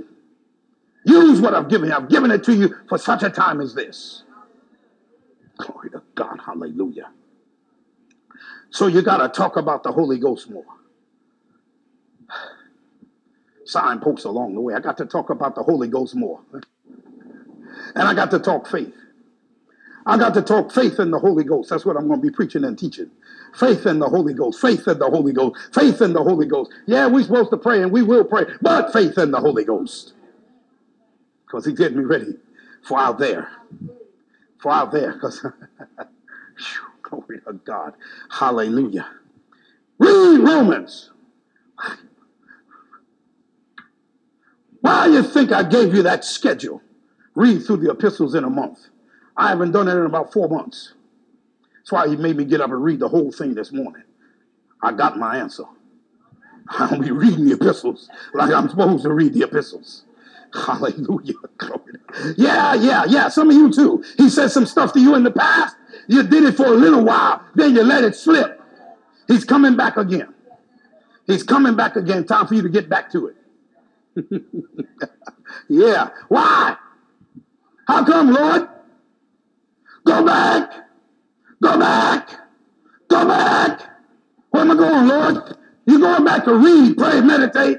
Use 1.05 1.41
what 1.41 1.53
I've 1.53 1.69
given 1.69 1.89
you. 1.89 1.95
I've 1.95 2.09
given 2.09 2.31
it 2.31 2.43
to 2.45 2.53
you 2.53 2.75
for 2.89 2.97
such 2.97 3.23
a 3.23 3.29
time 3.29 3.61
as 3.61 3.73
this. 3.73 4.23
Glory 5.57 5.89
to 5.91 6.01
God. 6.15 6.39
Hallelujah. 6.45 7.09
So 8.69 8.87
you 8.87 9.01
got 9.01 9.17
to 9.17 9.29
talk 9.29 9.57
about 9.57 9.83
the 9.83 9.91
Holy 9.91 10.17
Ghost 10.19 10.49
more 10.49 10.65
signposts 13.71 14.25
along 14.25 14.55
the 14.55 14.61
way. 14.61 14.73
I 14.73 14.79
got 14.79 14.97
to 14.97 15.05
talk 15.05 15.29
about 15.29 15.55
the 15.55 15.63
Holy 15.63 15.87
Ghost 15.87 16.15
more. 16.15 16.39
And 17.95 18.07
I 18.07 18.13
got 18.13 18.31
to 18.31 18.39
talk 18.39 18.67
faith. 18.67 18.93
I 20.05 20.17
got 20.17 20.33
to 20.33 20.41
talk 20.41 20.71
faith 20.71 20.99
in 20.99 21.11
the 21.11 21.19
Holy 21.19 21.43
Ghost. 21.43 21.69
That's 21.69 21.85
what 21.85 21.95
I'm 21.95 22.07
going 22.07 22.21
to 22.21 22.27
be 22.27 22.33
preaching 22.33 22.63
and 22.63 22.77
teaching. 22.77 23.09
Faith 23.55 23.85
in 23.85 23.99
the 23.99 24.09
Holy 24.09 24.33
Ghost. 24.33 24.59
Faith 24.59 24.87
in 24.87 24.99
the 24.99 25.09
Holy 25.09 25.31
Ghost. 25.31 25.57
Faith 25.73 26.01
in 26.01 26.13
the 26.13 26.23
Holy 26.23 26.47
Ghost. 26.47 26.71
Yeah, 26.87 27.07
we're 27.07 27.23
supposed 27.23 27.51
to 27.51 27.57
pray 27.57 27.81
and 27.81 27.91
we 27.91 28.01
will 28.01 28.25
pray, 28.25 28.45
but 28.61 28.91
faith 28.93 29.17
in 29.17 29.31
the 29.31 29.39
Holy 29.39 29.63
Ghost. 29.63 30.13
Because 31.45 31.65
he's 31.65 31.77
getting 31.77 31.97
me 31.97 32.03
ready 32.03 32.35
for 32.83 32.99
out 32.99 33.19
there. 33.19 33.49
For 34.59 34.71
out 34.71 34.91
there. 34.91 35.13
Because, 35.13 35.45
glory 37.03 37.39
to 37.47 37.53
God. 37.65 37.93
Hallelujah. 38.29 39.07
Read 39.99 40.39
Romans. 40.39 41.11
Why 44.81 45.07
do 45.07 45.13
you 45.13 45.23
think 45.23 45.51
I 45.51 45.63
gave 45.63 45.93
you 45.93 46.03
that 46.03 46.25
schedule? 46.25 46.81
Read 47.35 47.63
through 47.65 47.77
the 47.77 47.91
epistles 47.91 48.35
in 48.35 48.43
a 48.43 48.49
month. 48.49 48.79
I 49.37 49.49
haven't 49.49 49.71
done 49.71 49.87
it 49.87 49.95
in 49.95 50.05
about 50.05 50.33
four 50.33 50.49
months. 50.49 50.93
That's 51.77 51.91
why 51.91 52.07
he 52.07 52.15
made 52.15 52.35
me 52.35 52.45
get 52.45 52.61
up 52.61 52.71
and 52.71 52.83
read 52.83 52.99
the 52.99 53.09
whole 53.09 53.31
thing 53.31 53.55
this 53.55 53.71
morning. 53.71 54.03
I 54.81 54.91
got 54.91 55.17
my 55.17 55.37
answer. 55.37 55.63
I'll 56.69 56.99
be 56.99 57.11
reading 57.11 57.45
the 57.45 57.53
epistles 57.53 58.09
like 58.33 58.51
I'm 58.51 58.69
supposed 58.69 59.03
to 59.03 59.13
read 59.13 59.33
the 59.33 59.43
epistles. 59.43 60.03
Hallelujah. 60.53 61.33
Yeah, 62.35 62.73
yeah, 62.73 63.05
yeah. 63.07 63.29
Some 63.29 63.49
of 63.49 63.55
you 63.55 63.71
too. 63.71 64.03
He 64.17 64.29
said 64.29 64.49
some 64.49 64.65
stuff 64.65 64.91
to 64.93 64.99
you 64.99 65.15
in 65.15 65.23
the 65.23 65.31
past. 65.31 65.77
You 66.07 66.23
did 66.23 66.43
it 66.43 66.57
for 66.57 66.65
a 66.65 66.71
little 66.71 67.05
while, 67.05 67.41
then 67.55 67.73
you 67.73 67.83
let 67.83 68.03
it 68.03 68.15
slip. 68.15 68.61
He's 69.27 69.45
coming 69.45 69.77
back 69.77 69.95
again. 69.95 70.33
He's 71.25 71.43
coming 71.43 71.75
back 71.75 71.95
again. 71.95 72.25
Time 72.25 72.47
for 72.47 72.55
you 72.55 72.61
to 72.63 72.69
get 72.69 72.89
back 72.89 73.09
to 73.13 73.27
it. 73.27 73.37
yeah. 75.69 76.09
Why? 76.27 76.77
How 77.87 78.05
come, 78.05 78.31
Lord? 78.31 78.67
Go 80.05 80.25
back. 80.25 80.71
Go 81.61 81.79
back. 81.79 82.29
Go 83.07 83.27
back. 83.27 83.81
Where 84.49 84.63
am 84.63 84.71
I 84.71 84.75
going, 84.75 85.07
Lord? 85.07 85.57
You're 85.85 85.99
going 85.99 86.23
back 86.23 86.45
to 86.45 86.55
read, 86.55 86.97
pray, 86.97 87.21
meditate. 87.21 87.77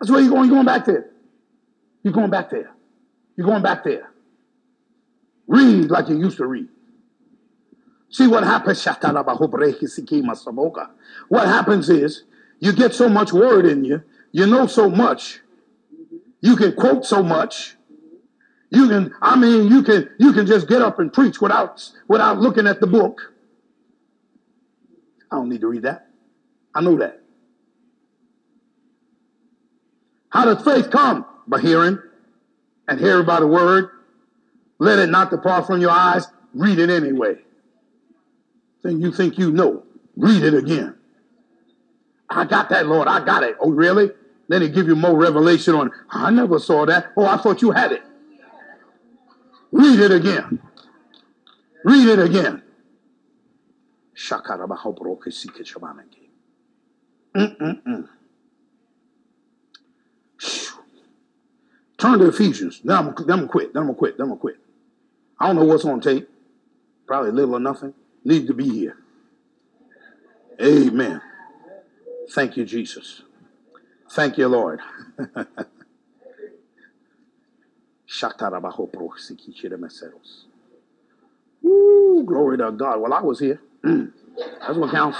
That's 0.00 0.10
where 0.10 0.20
you're 0.20 0.30
going. 0.30 0.46
You're 0.46 0.56
going 0.56 0.66
back 0.66 0.84
there. 0.86 1.10
You're 2.02 2.14
going 2.14 2.30
back 2.30 2.50
there. 2.50 2.70
You're 3.36 3.46
going 3.46 3.62
back 3.62 3.84
there. 3.84 4.12
Read 5.46 5.90
like 5.90 6.08
you 6.08 6.18
used 6.18 6.38
to 6.38 6.46
read. 6.46 6.68
See 8.10 8.26
what 8.26 8.42
happens? 8.42 8.84
What 11.28 11.46
happens 11.46 11.90
is 11.90 12.24
you 12.60 12.72
get 12.72 12.94
so 12.94 13.08
much 13.08 13.32
word 13.32 13.66
in 13.66 13.84
you. 13.84 14.02
You 14.32 14.46
know 14.46 14.66
so 14.66 14.88
much. 14.88 15.40
You 16.40 16.56
can 16.56 16.74
quote 16.74 17.04
so 17.04 17.22
much. 17.22 17.76
You 18.70 18.88
can, 18.88 19.14
I 19.20 19.36
mean, 19.36 19.68
you 19.68 19.82
can 19.82 20.08
you 20.18 20.32
can 20.32 20.46
just 20.46 20.68
get 20.68 20.80
up 20.80 21.00
and 21.00 21.12
preach 21.12 21.40
without 21.40 21.90
without 22.06 22.38
looking 22.38 22.66
at 22.66 22.80
the 22.80 22.86
book. 22.86 23.32
I 25.30 25.36
don't 25.36 25.48
need 25.48 25.62
to 25.62 25.66
read 25.66 25.82
that. 25.82 26.08
I 26.74 26.80
know 26.80 26.96
that. 26.98 27.20
How 30.28 30.44
does 30.44 30.62
faith 30.64 30.90
come? 30.90 31.26
By 31.48 31.60
hearing 31.60 31.98
and 32.86 33.00
hearing 33.00 33.26
by 33.26 33.40
the 33.40 33.46
word. 33.46 33.90
Let 34.78 34.98
it 34.98 35.08
not 35.08 35.30
depart 35.30 35.66
from 35.66 35.80
your 35.80 35.90
eyes. 35.90 36.28
Read 36.54 36.78
it 36.78 36.90
anyway. 36.90 37.38
Then 38.82 39.00
you 39.00 39.12
think 39.12 39.36
you 39.36 39.50
know. 39.50 39.82
Read 40.16 40.42
it 40.42 40.54
again. 40.54 40.99
I 42.30 42.44
got 42.44 42.68
that, 42.68 42.86
Lord. 42.86 43.08
I 43.08 43.24
got 43.24 43.42
it. 43.42 43.56
Oh, 43.60 43.70
really? 43.70 44.10
Then 44.48 44.62
he 44.62 44.68
give 44.68 44.86
you 44.86 44.96
more 44.96 45.16
revelation 45.16 45.74
on, 45.74 45.90
I 46.10 46.30
never 46.30 46.58
saw 46.58 46.86
that. 46.86 47.12
Oh, 47.16 47.24
I 47.24 47.36
thought 47.36 47.62
you 47.62 47.72
had 47.72 47.92
it. 47.92 48.02
Read 49.72 50.00
it 50.00 50.10
again. 50.10 50.60
Read 51.84 52.08
it 52.08 52.18
again. 52.18 52.62
Mm-mm-mm. 57.34 58.08
Turn 61.96 62.18
to 62.18 62.28
Ephesians. 62.28 62.80
Then 62.82 62.96
I'm, 62.96 63.12
gonna 63.12 63.46
quit. 63.46 63.72
Then 63.72 63.82
I'm 63.82 63.86
gonna 63.88 63.98
quit. 63.98 64.16
Then 64.16 64.24
I'm 64.24 64.30
gonna 64.30 64.40
quit. 64.40 64.56
I 65.38 65.46
don't 65.46 65.56
know 65.56 65.64
what's 65.64 65.84
on 65.84 66.00
tape. 66.00 66.28
Probably 67.06 67.30
little 67.30 67.56
or 67.56 67.60
nothing. 67.60 67.94
Need 68.24 68.46
to 68.48 68.54
be 68.54 68.68
here. 68.68 68.96
Amen. 70.60 71.20
Thank 72.32 72.56
you, 72.56 72.64
Jesus. 72.64 73.22
Thank 74.10 74.38
you, 74.38 74.48
Lord. 74.48 74.80
Woo, 81.62 82.24
glory 82.24 82.58
to 82.58 82.72
God. 82.72 83.00
Well, 83.00 83.12
I 83.14 83.22
was 83.22 83.40
here. 83.40 83.60
Mm. 83.84 84.12
That's 84.60 84.76
what 84.78 84.90
counts. 84.90 85.18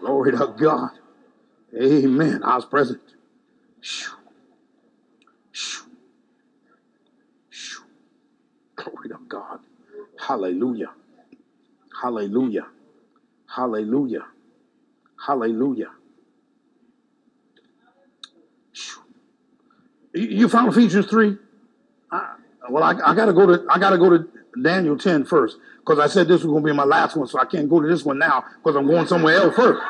Glory 0.00 0.32
to 0.32 0.54
God. 0.58 0.90
Amen. 1.80 2.42
I 2.44 2.56
was 2.56 2.64
present. 2.66 3.00
Glory 8.76 9.08
to 9.10 9.18
God. 9.28 9.60
Hallelujah. 10.18 10.90
Hallelujah. 12.02 12.66
Hallelujah. 13.46 14.26
Hallelujah. 15.26 15.90
You 20.28 20.48
found 20.48 20.72
Ephesians 20.72 21.06
3? 21.06 21.36
I, 22.10 22.34
well, 22.68 22.82
I, 22.82 22.90
I 22.90 23.14
got 23.14 23.26
to 23.26 23.32
go 23.32 23.46
to 23.46 23.66
I 23.70 23.78
got 23.78 23.90
to 23.90 23.98
go 23.98 24.10
to 24.10 24.28
Daniel 24.60 24.96
10 24.96 25.24
first 25.24 25.56
because 25.78 25.98
I 25.98 26.06
said 26.06 26.28
this 26.28 26.44
was 26.44 26.54
to 26.54 26.64
be 26.64 26.72
my 26.72 26.84
last 26.84 27.16
one, 27.16 27.26
so 27.26 27.38
I 27.40 27.44
can't 27.44 27.68
go 27.68 27.80
to 27.80 27.88
this 27.88 28.04
one 28.04 28.18
now 28.18 28.44
because 28.62 28.76
I'm 28.76 28.86
going 28.86 29.06
somewhere 29.06 29.36
else 29.36 29.54
first. 29.54 29.82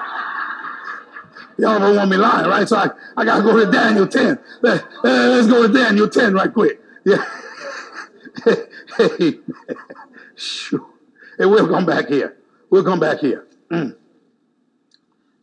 Y'all 1.59 1.79
don't 1.79 1.97
want 1.97 2.11
me 2.11 2.17
lying, 2.17 2.49
right? 2.49 2.67
So 2.67 2.77
I, 2.77 2.89
I 3.17 3.25
got 3.25 3.39
to 3.39 3.43
go 3.43 3.65
to 3.65 3.71
Daniel 3.71 4.07
10. 4.07 4.39
Let, 4.63 4.83
us 5.05 5.47
go 5.47 5.67
to 5.67 5.73
Daniel 5.73 6.09
10 6.09 6.33
right 6.33 6.53
quick. 6.53 6.81
Yeah. 7.05 7.23
hey, 8.45 9.41
hey, 10.39 11.45
we'll 11.45 11.69
come 11.69 11.85
back 11.85 12.09
here. 12.09 12.39
We'll 12.71 12.85
come 12.85 13.01
back 13.01 13.19
here. 13.19 13.47
Mm. 13.71 13.97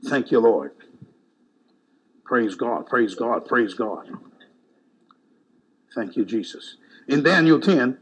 Thank 0.06 0.32
you, 0.32 0.40
Lord. 0.40 0.72
Praise 2.26 2.56
God, 2.56 2.88
praise 2.88 3.14
God, 3.14 3.46
praise 3.46 3.74
God. 3.74 4.10
Thank 5.96 6.16
you, 6.16 6.26
Jesus. 6.26 6.78
In 7.08 7.24
Daniel 7.24 7.60
10, 7.60 7.98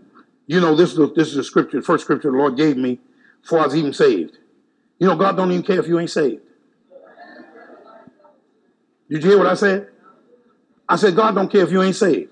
you 0.48 0.60
know, 0.60 0.76
this 0.76 0.92
is 0.92 0.98
the, 0.98 1.12
this 1.14 1.30
is 1.30 1.36
the 1.36 1.44
scripture, 1.44 1.80
the 1.80 1.86
first 1.86 2.04
scripture 2.04 2.32
the 2.32 2.38
Lord 2.38 2.58
gave 2.58 2.78
me 2.78 3.00
before 3.42 3.60
I 3.60 3.66
was 3.66 3.76
even 3.76 3.94
saved. 3.94 4.38
You 5.00 5.08
know, 5.08 5.16
God 5.16 5.36
don't 5.36 5.52
even 5.52 5.64
care 5.64 5.80
if 5.80 5.88
you 5.88 6.00
ain't 6.00 6.10
saved. 6.10 6.42
Did 9.10 9.24
you 9.24 9.30
hear 9.30 9.38
what 9.38 9.48
I 9.48 9.54
said? 9.54 9.90
I 10.88 10.96
said, 10.96 11.16
God 11.16 11.36
don't 11.36 11.52
care 11.52 11.64
if 11.64 11.72
you 11.72 11.82
ain't 11.82 11.96
saved. 11.96 12.32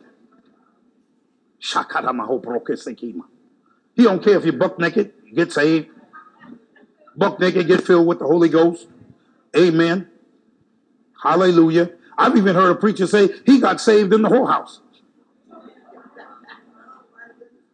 He 3.96 4.04
don't 4.04 4.24
care 4.24 4.38
if 4.38 4.46
you're 4.46 4.54
buck 4.54 4.80
naked, 4.80 5.14
get 5.34 5.52
saved. 5.52 5.88
Buck 7.16 7.40
naked, 7.40 7.68
get 7.68 7.84
filled 7.84 8.08
with 8.08 8.20
the 8.20 8.26
Holy 8.26 8.50
Ghost. 8.50 8.88
Amen. 9.56 10.10
Hallelujah. 11.22 11.92
I've 12.18 12.36
even 12.36 12.56
heard 12.56 12.72
a 12.72 12.76
preacher 12.76 13.08
say 13.08 13.30
he 13.46 13.60
got 13.60 13.80
saved 13.80 14.14
in 14.14 14.24
the 14.24 14.30
whorehouse. 14.30 14.80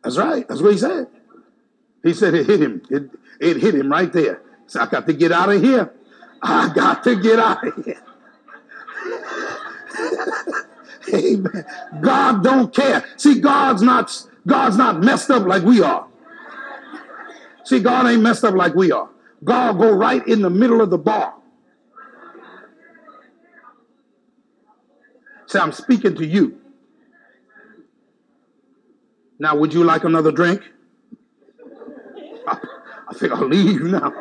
That's 0.03 0.17
right. 0.17 0.47
That's 0.47 0.61
what 0.61 0.71
he 0.71 0.77
said. 0.77 1.07
He 2.03 2.13
said 2.13 2.33
it 2.33 2.45
hit 2.47 2.61
him. 2.61 2.81
It, 2.89 3.09
it 3.39 3.57
hit 3.57 3.75
him 3.75 3.91
right 3.91 4.11
there. 4.11 4.41
So 4.67 4.81
I 4.81 4.85
got 4.85 5.07
to 5.07 5.13
get 5.13 5.31
out 5.31 5.49
of 5.51 5.61
here. 5.61 5.93
I 6.41 6.71
got 6.73 7.03
to 7.03 7.21
get 7.21 7.39
out 7.39 7.67
of 7.67 7.85
here. 7.85 8.01
Amen. 11.13 11.65
God 12.01 12.43
don't 12.43 12.73
care. 12.73 13.03
See, 13.17 13.39
God's 13.39 13.81
not 13.81 14.11
God's 14.45 14.77
not 14.77 15.01
messed 15.01 15.29
up 15.29 15.45
like 15.45 15.63
we 15.63 15.81
are. 15.81 16.07
See, 17.65 17.79
God 17.79 18.07
ain't 18.07 18.21
messed 18.21 18.43
up 18.43 18.55
like 18.55 18.75
we 18.75 18.91
are. 18.91 19.09
God 19.43 19.77
go 19.77 19.91
right 19.91 20.25
in 20.27 20.41
the 20.41 20.49
middle 20.49 20.81
of 20.81 20.89
the 20.89 20.97
bar. 20.97 21.35
Say, 25.47 25.59
I'm 25.59 25.71
speaking 25.71 26.15
to 26.15 26.25
you. 26.25 26.59
Now, 29.39 29.55
would 29.55 29.73
you 29.73 29.83
like 29.83 30.03
another 30.03 30.31
drink? 30.31 30.61
I, 32.47 32.57
I 33.07 33.13
think 33.13 33.31
I'll 33.31 33.47
leave 33.47 33.81
now. 33.81 34.13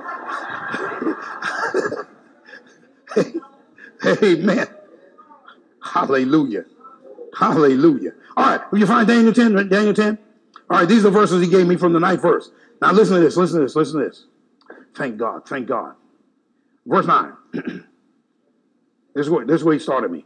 Amen. 4.23 4.67
Hallelujah. 5.83 6.65
Hallelujah. 7.37 8.13
All 8.37 8.47
right, 8.47 8.73
will 8.73 8.79
you 8.79 8.87
find 8.87 9.07
Daniel 9.09 9.33
10? 9.33 9.69
Daniel 9.69 9.95
10? 9.95 10.19
All 10.71 10.79
right, 10.79 10.89
these 10.89 11.01
are 11.01 11.11
the 11.11 11.11
verses 11.11 11.43
he 11.43 11.51
gave 11.51 11.67
me 11.67 11.77
from 11.77 11.93
the 11.93 12.01
ninth 12.01 12.23
verse. 12.23 12.51
Now 12.81 12.93
listen 12.93 13.17
to 13.17 13.21
this, 13.21 13.37
listen 13.37 13.59
to 13.59 13.65
this, 13.65 13.75
listen 13.75 14.01
to 14.01 14.07
this. 14.07 14.27
Thank 14.95 15.17
God, 15.17 15.47
thank 15.49 15.67
God. 15.67 15.95
Verse 16.87 17.07
9. 17.07 17.33
this, 17.53 17.65
is 19.17 19.31
where, 19.31 19.45
this 19.45 19.57
is 19.57 19.65
where 19.65 19.75
he 19.75 19.81
started 19.81 20.11
me. 20.11 20.25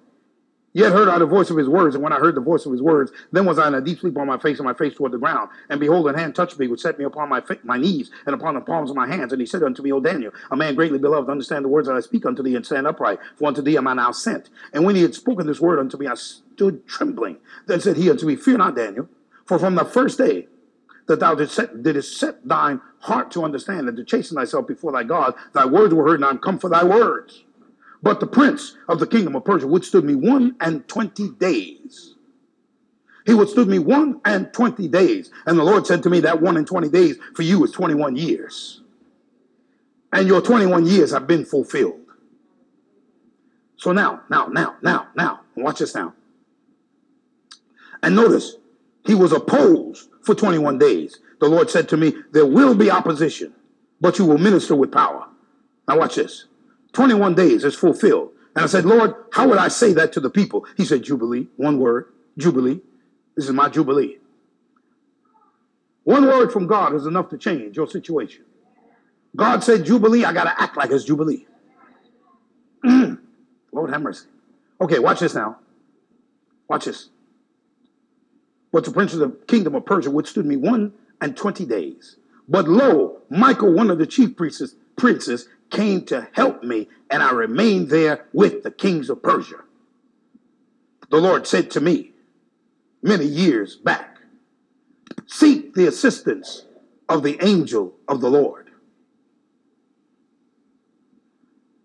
Yet 0.75 0.93
heard 0.93 1.09
I 1.09 1.19
the 1.19 1.27
voice 1.27 1.51
of 1.51 1.59
his 1.59 1.69
words, 1.69 1.95
and 1.95 2.03
when 2.03 2.15
I 2.15 2.19
heard 2.19 2.35
the 2.35 2.41
voice 2.41 2.65
of 2.65 2.73
his 2.73 2.81
words, 2.81 3.13
then 3.31 3.45
was 3.45 3.59
I 3.59 3.69
in 3.69 3.75
a 3.75 3.81
deep 3.81 4.01
sleep 4.01 4.17
on 4.17 4.27
my 4.27 4.39
face, 4.39 4.59
and 4.59 4.65
my 4.65 4.73
face 4.73 4.95
toward 4.95 5.13
the 5.13 5.19
ground. 5.19 5.51
And 5.69 5.79
behold, 5.79 6.09
an 6.09 6.15
hand 6.15 6.35
touched 6.35 6.59
me, 6.59 6.67
which 6.67 6.81
set 6.81 6.99
me 6.99 7.05
upon 7.05 7.29
my 7.29 7.43
fa- 7.43 7.59
my 7.63 7.77
knees 7.77 8.11
and 8.25 8.35
upon 8.35 8.55
the 8.55 8.63
palms 8.63 8.89
of 8.89 8.97
my 8.97 9.07
hands. 9.07 9.33
And 9.33 9.41
he 9.41 9.47
said 9.47 9.63
unto 9.63 9.83
me, 9.83 9.93
O 9.93 10.01
Daniel, 10.01 10.33
a 10.51 10.57
man 10.57 10.75
greatly 10.75 10.99
beloved, 10.99 11.29
understand 11.29 11.65
the 11.65 11.69
words 11.69 11.89
that 11.89 11.95
I 11.95 12.01
speak 12.01 12.25
unto 12.25 12.43
thee, 12.43 12.57
and 12.57 12.65
stand 12.65 12.87
upright, 12.87 13.19
for 13.37 13.49
unto 13.49 13.61
thee 13.61 13.77
am 13.77 13.87
I 13.87 13.93
now 13.95 14.13
sent. 14.13 14.49
And 14.73 14.85
when 14.85 14.97
he 14.97 15.03
had 15.03 15.15
spoken 15.15 15.47
this 15.47 15.61
word 15.61 15.79
unto 15.79 15.99
me, 15.99 16.07
I 16.07 16.15
stood 16.15 16.87
trembling. 16.87 17.37
Then 17.67 17.81
said 17.81 17.99
he 17.99 18.09
unto 18.09 18.27
me, 18.27 18.37
Fear 18.37 18.59
not, 18.59 18.75
Daniel, 18.75 19.09
for 19.45 19.59
from 19.59 19.75
the 19.75 19.85
first 19.85 20.17
day 20.17 20.49
that 21.07 21.21
thou 21.21 21.35
didst 21.35 21.55
set, 21.55 21.83
didst 21.83 22.19
set 22.19 22.47
thine 22.49 22.81
heart 23.01 23.31
to 23.33 23.45
understand 23.45 23.89
and 23.89 23.97
to 23.99 24.05
chasten 24.05 24.37
thyself 24.37 24.67
before 24.67 24.93
thy 24.93 25.03
God, 25.03 25.35
thy 25.53 25.67
words 25.67 25.93
were 25.93 26.05
heard, 26.05 26.15
and 26.15 26.25
I 26.25 26.31
am 26.31 26.39
come 26.39 26.59
for 26.59 26.71
thy 26.71 26.85
words. 26.85 27.45
But 28.03 28.21
the 28.21 28.27
prince 28.27 28.77
of 28.89 28.99
the 28.99 29.07
kingdom 29.07 29.37
of 29.37 29.45
Persia 29.45 29.67
withstood 29.67 30.05
me 30.05 30.15
one 30.15 30.57
and 30.61 30.87
twenty 30.89 31.31
days. 31.31 32.15
He 33.25 33.35
withstood 33.35 33.69
me 33.69 33.79
one 33.79 34.21
and 34.25 34.53
twenty 34.53 34.89
days. 34.89 35.31
And 35.47 35.59
the 35.59 35.63
Lord 35.63 35.87
said 35.87 36.03
to 36.03 36.11
me, 36.11 36.21
That 36.21 36.43
one 36.43 36.57
and 36.57 36.67
twenty 36.67 36.89
days 36.89 37.17
for 37.35 37.43
you 37.43 37.63
is 37.65 37.71
21 37.71 38.17
years. 38.17 38.81
And 40.13 40.27
your 40.27 40.43
21 40.43 40.87
years 40.87 41.13
have 41.13 41.27
been 41.27 41.45
fulfilled. 41.45 42.01
So 43.77 43.93
now, 43.93 44.23
now, 44.29 44.47
now, 44.47 44.77
now, 44.83 45.09
now, 45.17 45.41
watch 45.57 45.79
this 45.79 45.95
now. 45.95 46.15
And 48.03 48.15
notice, 48.15 48.57
he 49.05 49.15
was 49.15 49.33
opposed 49.33 50.09
for 50.23 50.35
21 50.35 50.79
days. 50.79 51.19
The 51.41 51.49
Lord 51.49 51.71
said 51.71 51.89
to 51.91 51.97
me, 51.97 52.15
There 52.33 52.47
will 52.47 52.75
be 52.75 52.91
opposition, 52.91 53.55
but 54.01 54.19
you 54.19 54.25
will 54.25 54.39
minister 54.39 54.75
with 54.77 54.93
power. 54.93 55.27
Now, 55.89 55.99
watch 55.99 56.17
this. 56.17 56.47
21 56.93 57.35
days 57.35 57.65
is 57.65 57.75
fulfilled. 57.75 58.31
And 58.55 58.65
I 58.65 58.67
said, 58.67 58.85
Lord, 58.85 59.15
how 59.33 59.49
would 59.49 59.59
I 59.59 59.69
say 59.69 59.93
that 59.95 60.13
to 60.13 60.21
the 60.21 60.31
people? 60.31 60.67
He 60.77 60.85
said, 60.85 61.03
Jubilee, 61.03 61.49
one 61.57 61.79
word, 61.79 62.13
Jubilee. 62.37 62.81
This 63.35 63.47
is 63.47 63.53
my 63.53 63.69
Jubilee. 63.69 64.19
One 66.05 66.27
word 66.27 66.53
from 66.53 66.67
God 66.67 66.95
is 66.95 67.07
enough 67.07 67.31
to 67.31 67.39
change 67.39 67.77
your 67.77 67.87
situation. 67.87 68.45
God 69.35 69.65
said, 69.65 69.87
Jubilee, 69.87 70.25
I 70.25 70.33
got 70.33 70.45
to 70.45 70.63
act 70.63 70.77
like 70.77 70.91
it's 70.91 71.05
Jubilee. 71.05 71.47
Lord 72.85 73.91
have 73.91 74.03
mercy. 74.03 74.27
Okay, 74.81 74.99
watch 74.99 75.21
this 75.21 75.35
now. 75.35 75.59
Watch 76.69 76.85
this. 76.85 77.09
But 78.73 78.85
the 78.85 78.91
prince 78.91 79.15
of 79.15 79.21
the 79.21 79.31
kingdom 79.47 79.75
of 79.75 79.87
Persia 79.87 80.11
withstood 80.11 80.47
me 80.47 80.57
one 80.57 80.93
and 81.21 81.37
twenty 81.37 81.65
days. 81.65 82.17
But 82.49 82.69
lo, 82.69 83.21
Michael, 83.31 83.73
one 83.73 83.91
of 83.91 83.99
the 83.99 84.07
chief 84.07 84.37
priests, 84.37 84.75
princes 84.97 85.49
came 85.73 86.05
to 86.05 86.29
help 86.33 86.63
me, 86.63 86.89
and 87.11 87.23
I 87.23 87.33
remained 87.33 87.89
there 87.89 88.27
with 88.33 88.63
the 88.63 88.71
kings 88.71 89.11
of 89.11 89.23
Persia. 89.23 89.65
The 91.11 91.21
Lord 91.21 91.47
said 91.47 91.71
to 91.73 91.81
me 91.81 92.13
many 93.03 93.25
years 93.25 93.75
back, 93.75 94.19
Seek 95.27 95.75
the 95.75 95.87
assistance 95.87 96.67
of 97.09 97.23
the 97.23 97.43
angel 97.45 97.95
of 98.07 98.21
the 98.21 98.31
Lord. 98.31 98.71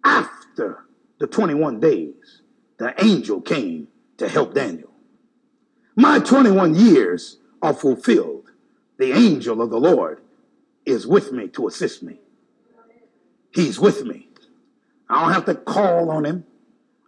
After 0.04 0.86
the 1.20 1.28
21 1.28 1.80
days, 1.80 2.42
the 2.78 2.94
angel 3.04 3.42
came 3.42 3.88
to 4.18 4.28
help 4.30 4.54
Daniel. 4.54 4.92
My 5.96 6.20
21 6.20 6.76
years 6.76 7.38
are 7.62 7.74
fulfilled. 7.74 8.52
The 8.98 9.12
angel 9.14 9.62
of 9.62 9.70
the 9.70 9.80
Lord 9.80 10.22
is 10.86 11.08
with 11.08 11.32
me 11.32 11.48
to 11.50 11.68
assist 11.68 12.04
me. 12.04 12.20
He's 13.58 13.80
with 13.80 14.06
me. 14.06 14.28
I 15.10 15.24
don't 15.24 15.34
have 15.34 15.46
to 15.46 15.56
call 15.56 16.12
on 16.12 16.28
him. 16.28 16.46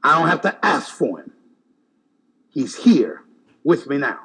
I 0.03 0.17
don't 0.17 0.29
have 0.29 0.41
to 0.41 0.65
ask 0.65 0.91
for 0.91 1.19
him. 1.19 1.31
He's 2.49 2.75
here 2.75 3.21
with 3.63 3.85
me 3.85 3.99
now. 3.99 4.17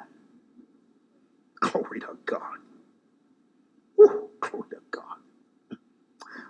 Glory 1.60 2.00
to 2.00 2.16
God. 2.24 2.56
Woo, 3.98 4.30
glory 4.40 4.70
to 4.70 4.76
God. 4.90 5.76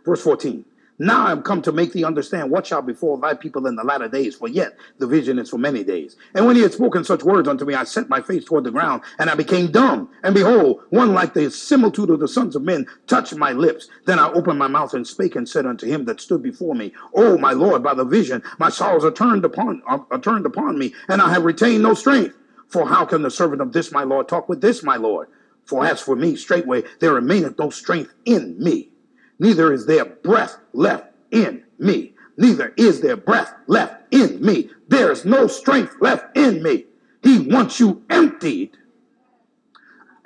Verse 0.04 0.22
14. 0.22 0.64
Now 0.98 1.26
I 1.26 1.32
am 1.32 1.42
come 1.42 1.60
to 1.62 1.72
make 1.72 1.92
thee 1.92 2.04
understand 2.04 2.52
what 2.52 2.68
shall 2.68 2.80
befall 2.80 3.16
thy 3.16 3.34
people 3.34 3.66
in 3.66 3.74
the 3.74 3.82
latter 3.82 4.06
days, 4.06 4.36
for 4.36 4.46
yet 4.46 4.76
the 4.98 5.08
vision 5.08 5.40
is 5.40 5.50
for 5.50 5.58
many 5.58 5.82
days. 5.82 6.14
And 6.34 6.46
when 6.46 6.54
he 6.54 6.62
had 6.62 6.72
spoken 6.72 7.02
such 7.02 7.24
words 7.24 7.48
unto 7.48 7.64
me, 7.64 7.74
I 7.74 7.82
set 7.82 8.08
my 8.08 8.20
face 8.20 8.44
toward 8.44 8.62
the 8.62 8.70
ground, 8.70 9.02
and 9.18 9.28
I 9.28 9.34
became 9.34 9.72
dumb. 9.72 10.08
And 10.22 10.36
behold, 10.36 10.82
one 10.90 11.12
like 11.12 11.34
the 11.34 11.50
similitude 11.50 12.10
of 12.10 12.20
the 12.20 12.28
sons 12.28 12.54
of 12.54 12.62
men 12.62 12.86
touched 13.08 13.34
my 13.34 13.50
lips. 13.50 13.88
Then 14.06 14.20
I 14.20 14.30
opened 14.30 14.60
my 14.60 14.68
mouth 14.68 14.94
and 14.94 15.04
spake 15.04 15.34
and 15.34 15.48
said 15.48 15.66
unto 15.66 15.84
him 15.86 16.04
that 16.04 16.20
stood 16.20 16.44
before 16.44 16.76
me, 16.76 16.92
O 17.12 17.38
my 17.38 17.52
Lord, 17.52 17.82
by 17.82 17.94
the 17.94 18.04
vision 18.04 18.44
my 18.60 18.68
sorrows 18.68 19.04
are 19.04 19.10
turned 19.10 19.44
upon 19.44 19.82
are, 19.86 20.06
are 20.12 20.20
turned 20.20 20.46
upon 20.46 20.78
me, 20.78 20.94
and 21.08 21.20
I 21.20 21.30
have 21.30 21.44
retained 21.44 21.82
no 21.82 21.94
strength. 21.94 22.36
For 22.68 22.86
how 22.86 23.04
can 23.04 23.22
the 23.22 23.32
servant 23.32 23.60
of 23.60 23.72
this 23.72 23.90
my 23.90 24.04
Lord 24.04 24.28
talk 24.28 24.48
with 24.48 24.60
this 24.60 24.84
my 24.84 24.96
Lord? 24.96 25.26
For 25.64 25.84
as 25.84 26.00
for 26.00 26.14
me, 26.14 26.36
straightway 26.36 26.84
there 27.00 27.14
remaineth 27.14 27.58
no 27.58 27.70
strength 27.70 28.14
in 28.24 28.56
me 28.62 28.90
neither 29.38 29.72
is 29.72 29.86
there 29.86 30.04
breath 30.04 30.58
left 30.72 31.12
in 31.30 31.64
me. 31.78 32.14
Neither 32.36 32.74
is 32.76 33.00
there 33.00 33.16
breath 33.16 33.54
left 33.66 34.12
in 34.12 34.44
me. 34.44 34.70
There 34.88 35.12
is 35.12 35.24
no 35.24 35.46
strength 35.46 35.96
left 36.00 36.36
in 36.36 36.62
me. 36.62 36.86
He 37.22 37.38
wants 37.38 37.80
you 37.80 38.02
emptied, 38.10 38.76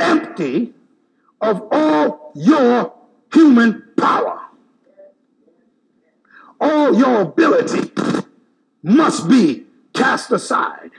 empty 0.01 0.75
of 1.41 1.67
all 1.71 2.33
your 2.35 2.93
human 3.33 3.85
power. 3.97 4.41
All 6.61 6.99
your 6.99 7.21
ability 7.21 7.93
must 8.83 9.29
be 9.29 9.67
cast 9.93 10.33
aside 10.33 10.91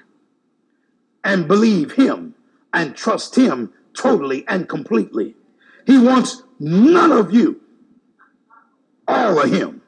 and 1.24 1.48
believe 1.48 1.94
Him 1.94 2.36
and 2.74 2.96
trust 2.96 3.36
Him 3.36 3.74
totally 3.94 4.48
and 4.48 4.70
completely. 4.70 5.36
He 5.86 5.98
wants 5.98 6.44
none 6.60 7.12
of 7.12 7.34
you 7.34 7.60
all 9.10 9.40
of 9.40 9.52
Him. 9.52 9.82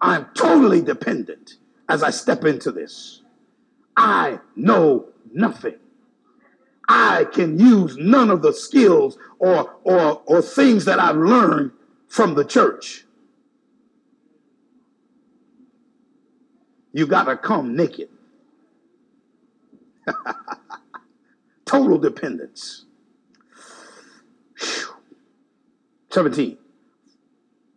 I'm 0.00 0.26
totally 0.34 0.80
dependent 0.80 1.54
as 1.88 2.02
I 2.02 2.10
step 2.10 2.44
into 2.44 2.70
this. 2.70 3.22
I 3.96 4.38
know 4.54 5.06
nothing. 5.32 5.74
I 6.88 7.24
can 7.24 7.58
use 7.58 7.96
none 7.98 8.30
of 8.30 8.42
the 8.42 8.52
skills 8.52 9.18
or, 9.38 9.74
or, 9.82 10.22
or 10.24 10.40
things 10.40 10.84
that 10.86 11.00
I've 11.00 11.16
learned 11.16 11.72
from 12.06 12.34
the 12.34 12.44
church. 12.44 13.04
You 16.92 17.06
got 17.06 17.24
to 17.24 17.36
come 17.36 17.76
naked. 17.76 18.08
Total 21.66 21.98
dependence. 21.98 22.86
Whew. 24.58 24.94
17. 26.10 26.56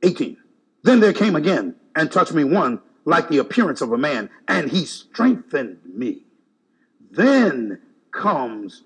18. 0.04 0.38
Then 0.84 1.00
there 1.00 1.14
came 1.14 1.36
again 1.36 1.76
and 1.96 2.12
touched 2.12 2.34
me 2.34 2.44
one 2.44 2.82
like 3.06 3.30
the 3.30 3.38
appearance 3.40 3.82
of 3.82 3.92
a 3.92 3.98
man, 3.98 4.30
and 4.48 4.70
he 4.70 4.86
strengthened 4.86 5.80
me. 5.86 6.24
Then 7.10 7.82
comes 8.12 8.84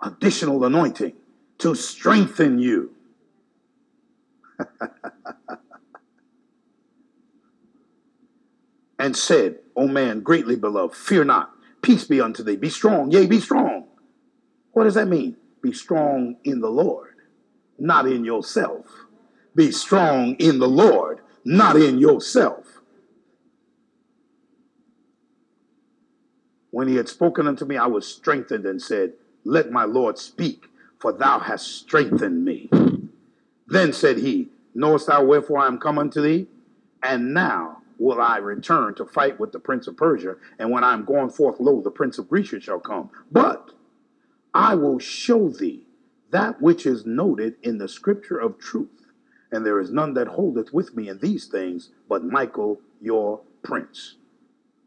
additional 0.00 0.64
anointing 0.64 1.12
to 1.58 1.74
strengthen 1.74 2.58
you. 2.58 2.92
and 8.98 9.16
said, 9.16 9.58
O 9.76 9.86
man, 9.88 10.20
greatly 10.20 10.56
beloved, 10.56 10.94
fear 10.94 11.24
not, 11.24 11.52
peace 11.82 12.04
be 12.04 12.20
unto 12.20 12.42
thee, 12.42 12.56
be 12.56 12.68
strong, 12.68 13.10
yea, 13.10 13.26
be 13.26 13.40
strong. 13.40 13.86
What 14.72 14.84
does 14.84 14.94
that 14.94 15.08
mean? 15.08 15.36
Be 15.62 15.72
strong 15.72 16.36
in 16.44 16.60
the 16.60 16.70
Lord, 16.70 17.14
not 17.78 18.06
in 18.06 18.24
yourself. 18.24 18.86
Be 19.60 19.70
strong 19.70 20.36
in 20.36 20.58
the 20.58 20.66
Lord, 20.66 21.20
not 21.44 21.76
in 21.76 21.98
yourself. 21.98 22.80
When 26.70 26.88
he 26.88 26.94
had 26.94 27.10
spoken 27.10 27.46
unto 27.46 27.66
me, 27.66 27.76
I 27.76 27.86
was 27.86 28.08
strengthened 28.08 28.64
and 28.64 28.80
said, 28.80 29.12
Let 29.44 29.70
my 29.70 29.84
Lord 29.84 30.16
speak, 30.16 30.64
for 30.98 31.12
thou 31.12 31.40
hast 31.40 31.76
strengthened 31.76 32.42
me. 32.42 32.70
Then 33.66 33.92
said 33.92 34.16
he, 34.16 34.48
Knowest 34.74 35.08
thou 35.08 35.24
wherefore 35.24 35.58
I 35.58 35.66
am 35.66 35.76
come 35.76 35.98
unto 35.98 36.22
thee? 36.22 36.46
And 37.02 37.34
now 37.34 37.82
will 37.98 38.18
I 38.18 38.38
return 38.38 38.94
to 38.94 39.04
fight 39.04 39.38
with 39.38 39.52
the 39.52 39.60
prince 39.60 39.86
of 39.86 39.94
Persia. 39.94 40.36
And 40.58 40.70
when 40.70 40.84
I 40.84 40.94
am 40.94 41.04
gone 41.04 41.28
forth, 41.28 41.60
lo, 41.60 41.82
the 41.82 41.90
prince 41.90 42.16
of 42.16 42.30
Grecia 42.30 42.60
shall 42.60 42.80
come. 42.80 43.10
But 43.30 43.72
I 44.54 44.74
will 44.74 44.98
show 44.98 45.50
thee 45.50 45.84
that 46.30 46.62
which 46.62 46.86
is 46.86 47.04
noted 47.04 47.56
in 47.62 47.76
the 47.76 47.88
scripture 47.88 48.38
of 48.38 48.58
truth 48.58 48.88
and 49.52 49.64
there 49.66 49.80
is 49.80 49.90
none 49.90 50.14
that 50.14 50.28
holdeth 50.28 50.72
with 50.72 50.94
me 50.94 51.08
in 51.08 51.18
these 51.18 51.46
things 51.46 51.90
but 52.08 52.24
Michael 52.24 52.80
your 53.00 53.40
prince. 53.62 54.16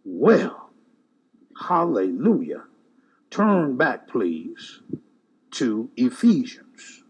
Well, 0.05 0.69
hallelujah. 1.59 2.63
Turn 3.29 3.77
back, 3.77 4.07
please, 4.07 4.81
to 5.51 5.89
Ephesians. 5.97 7.03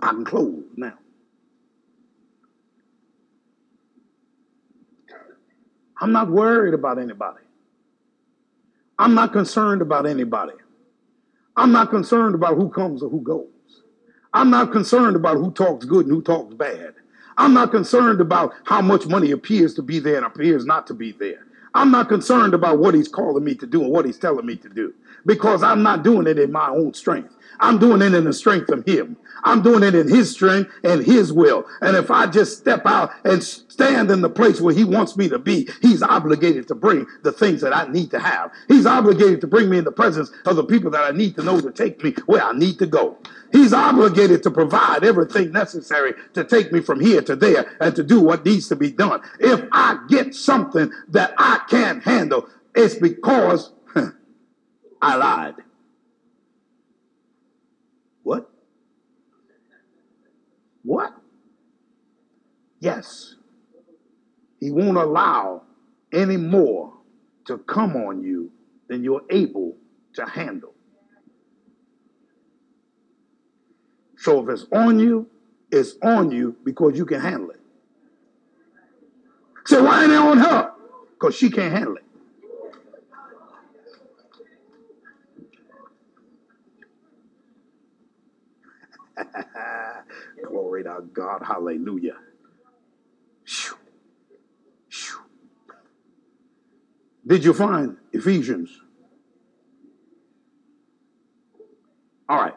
I 0.00 0.10
can 0.10 0.24
close 0.24 0.64
now. 0.76 0.94
I'm 6.00 6.12
not 6.12 6.30
worried 6.30 6.74
about 6.74 6.98
anybody. 6.98 7.42
I'm 8.98 9.14
not 9.14 9.32
concerned 9.32 9.82
about 9.82 10.06
anybody. 10.06 10.54
I'm 11.56 11.70
not 11.72 11.90
concerned 11.90 12.34
about 12.34 12.56
who 12.56 12.68
comes 12.70 13.02
or 13.02 13.10
who 13.10 13.20
goes. 13.20 13.46
I'm 14.34 14.50
not 14.50 14.72
concerned 14.72 15.16
about 15.16 15.36
who 15.36 15.50
talks 15.50 15.84
good 15.84 16.06
and 16.06 16.14
who 16.14 16.22
talks 16.22 16.54
bad. 16.54 16.94
I'm 17.36 17.54
not 17.54 17.70
concerned 17.70 18.20
about 18.20 18.54
how 18.64 18.82
much 18.82 19.06
money 19.06 19.30
appears 19.30 19.74
to 19.74 19.82
be 19.82 19.98
there 19.98 20.16
and 20.16 20.26
appears 20.26 20.64
not 20.64 20.86
to 20.88 20.94
be 20.94 21.12
there. 21.12 21.46
I'm 21.74 21.90
not 21.90 22.08
concerned 22.08 22.54
about 22.54 22.78
what 22.78 22.94
he's 22.94 23.08
calling 23.08 23.44
me 23.44 23.54
to 23.56 23.66
do 23.66 23.82
and 23.82 23.90
what 23.90 24.04
he's 24.04 24.18
telling 24.18 24.44
me 24.44 24.56
to 24.56 24.68
do 24.68 24.94
because 25.24 25.62
I'm 25.62 25.82
not 25.82 26.02
doing 26.02 26.26
it 26.26 26.38
in 26.38 26.52
my 26.52 26.68
own 26.68 26.92
strength. 26.94 27.34
I'm 27.60 27.78
doing 27.78 28.02
it 28.02 28.14
in 28.14 28.24
the 28.24 28.32
strength 28.32 28.70
of 28.70 28.84
him. 28.84 29.16
I'm 29.44 29.62
doing 29.62 29.82
it 29.82 29.94
in 29.94 30.08
his 30.08 30.30
strength 30.32 30.70
and 30.84 31.02
his 31.02 31.32
will. 31.32 31.66
And 31.80 31.96
if 31.96 32.10
I 32.10 32.26
just 32.26 32.58
step 32.58 32.84
out 32.86 33.10
and 33.24 33.42
stand 33.72 34.10
in 34.10 34.20
the 34.20 34.28
place 34.28 34.60
where 34.60 34.74
he 34.74 34.84
wants 34.84 35.16
me 35.16 35.28
to 35.28 35.38
be, 35.38 35.68
he's 35.80 36.02
obligated 36.02 36.68
to 36.68 36.74
bring 36.74 37.06
the 37.22 37.32
things 37.32 37.62
that 37.62 37.74
I 37.74 37.90
need 37.90 38.10
to 38.10 38.18
have. 38.18 38.52
He's 38.68 38.84
obligated 38.84 39.40
to 39.40 39.46
bring 39.46 39.70
me 39.70 39.78
in 39.78 39.84
the 39.84 39.92
presence 39.92 40.30
of 40.44 40.56
the 40.56 40.64
people 40.64 40.90
that 40.90 41.02
I 41.02 41.16
need 41.16 41.34
to 41.36 41.42
know 41.42 41.60
to 41.60 41.70
take 41.70 42.04
me 42.04 42.14
where 42.26 42.42
I 42.42 42.52
need 42.52 42.78
to 42.80 42.86
go. 42.86 43.16
He's 43.50 43.72
obligated 43.72 44.42
to 44.42 44.50
provide 44.50 45.04
everything 45.04 45.52
necessary 45.52 46.14
to 46.34 46.44
take 46.44 46.70
me 46.70 46.80
from 46.80 47.00
here 47.00 47.22
to 47.22 47.34
there 47.34 47.76
and 47.80 47.96
to 47.96 48.02
do 48.02 48.20
what 48.20 48.44
needs 48.44 48.68
to 48.68 48.76
be 48.76 48.90
done. 48.90 49.22
If 49.40 49.66
I 49.72 49.98
get 50.08 50.34
something 50.34 50.90
that 51.08 51.34
I 51.38 51.60
can't 51.68 52.02
handle, 52.02 52.48
it's 52.74 52.94
because 52.94 53.72
I 55.00 55.16
lied. 55.16 55.54
What? 58.22 58.50
What? 60.82 61.14
Yes. 62.80 63.36
He 64.62 64.70
won't 64.70 64.96
allow 64.96 65.62
any 66.12 66.36
more 66.36 66.92
to 67.46 67.58
come 67.58 67.96
on 67.96 68.22
you 68.22 68.52
than 68.86 69.02
you're 69.02 69.24
able 69.28 69.76
to 70.14 70.24
handle. 70.24 70.72
So 74.16 74.40
if 74.40 74.48
it's 74.48 74.66
on 74.70 75.00
you, 75.00 75.28
it's 75.72 75.96
on 76.00 76.30
you 76.30 76.54
because 76.62 76.96
you 76.96 77.04
can 77.04 77.20
handle 77.20 77.50
it. 77.50 77.60
So 79.66 79.82
why 79.82 80.04
ain't 80.04 80.12
it 80.12 80.18
on 80.18 80.38
her? 80.38 80.70
Because 81.14 81.34
she 81.34 81.50
can't 81.50 81.72
handle 81.72 81.96
it. 81.96 82.04
Glory 90.46 90.84
to 90.84 91.02
God. 91.12 91.42
Hallelujah. 91.44 92.14
Did 97.26 97.44
you 97.44 97.54
find 97.54 97.96
Ephesians? 98.12 98.80
All 102.28 102.38
right. 102.38 102.54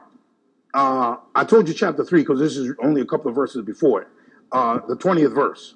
Uh, 0.74 1.18
I 1.34 1.44
told 1.46 1.68
you 1.68 1.74
chapter 1.74 2.04
3 2.04 2.22
because 2.22 2.40
this 2.40 2.58
is 2.58 2.74
only 2.84 3.02
a 3.02 3.06
couple 3.06 3.30
of 3.30 3.36
verses 3.36 3.64
before 3.64 4.02
it. 4.02 4.08
Uh, 4.52 4.80
the 4.88 4.96
20th 4.96 5.34
verse. 5.34 5.76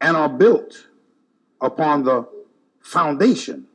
And 0.00 0.16
are 0.16 0.28
built 0.28 0.88
upon 1.60 2.04
the 2.04 2.26
foundation 2.80 3.66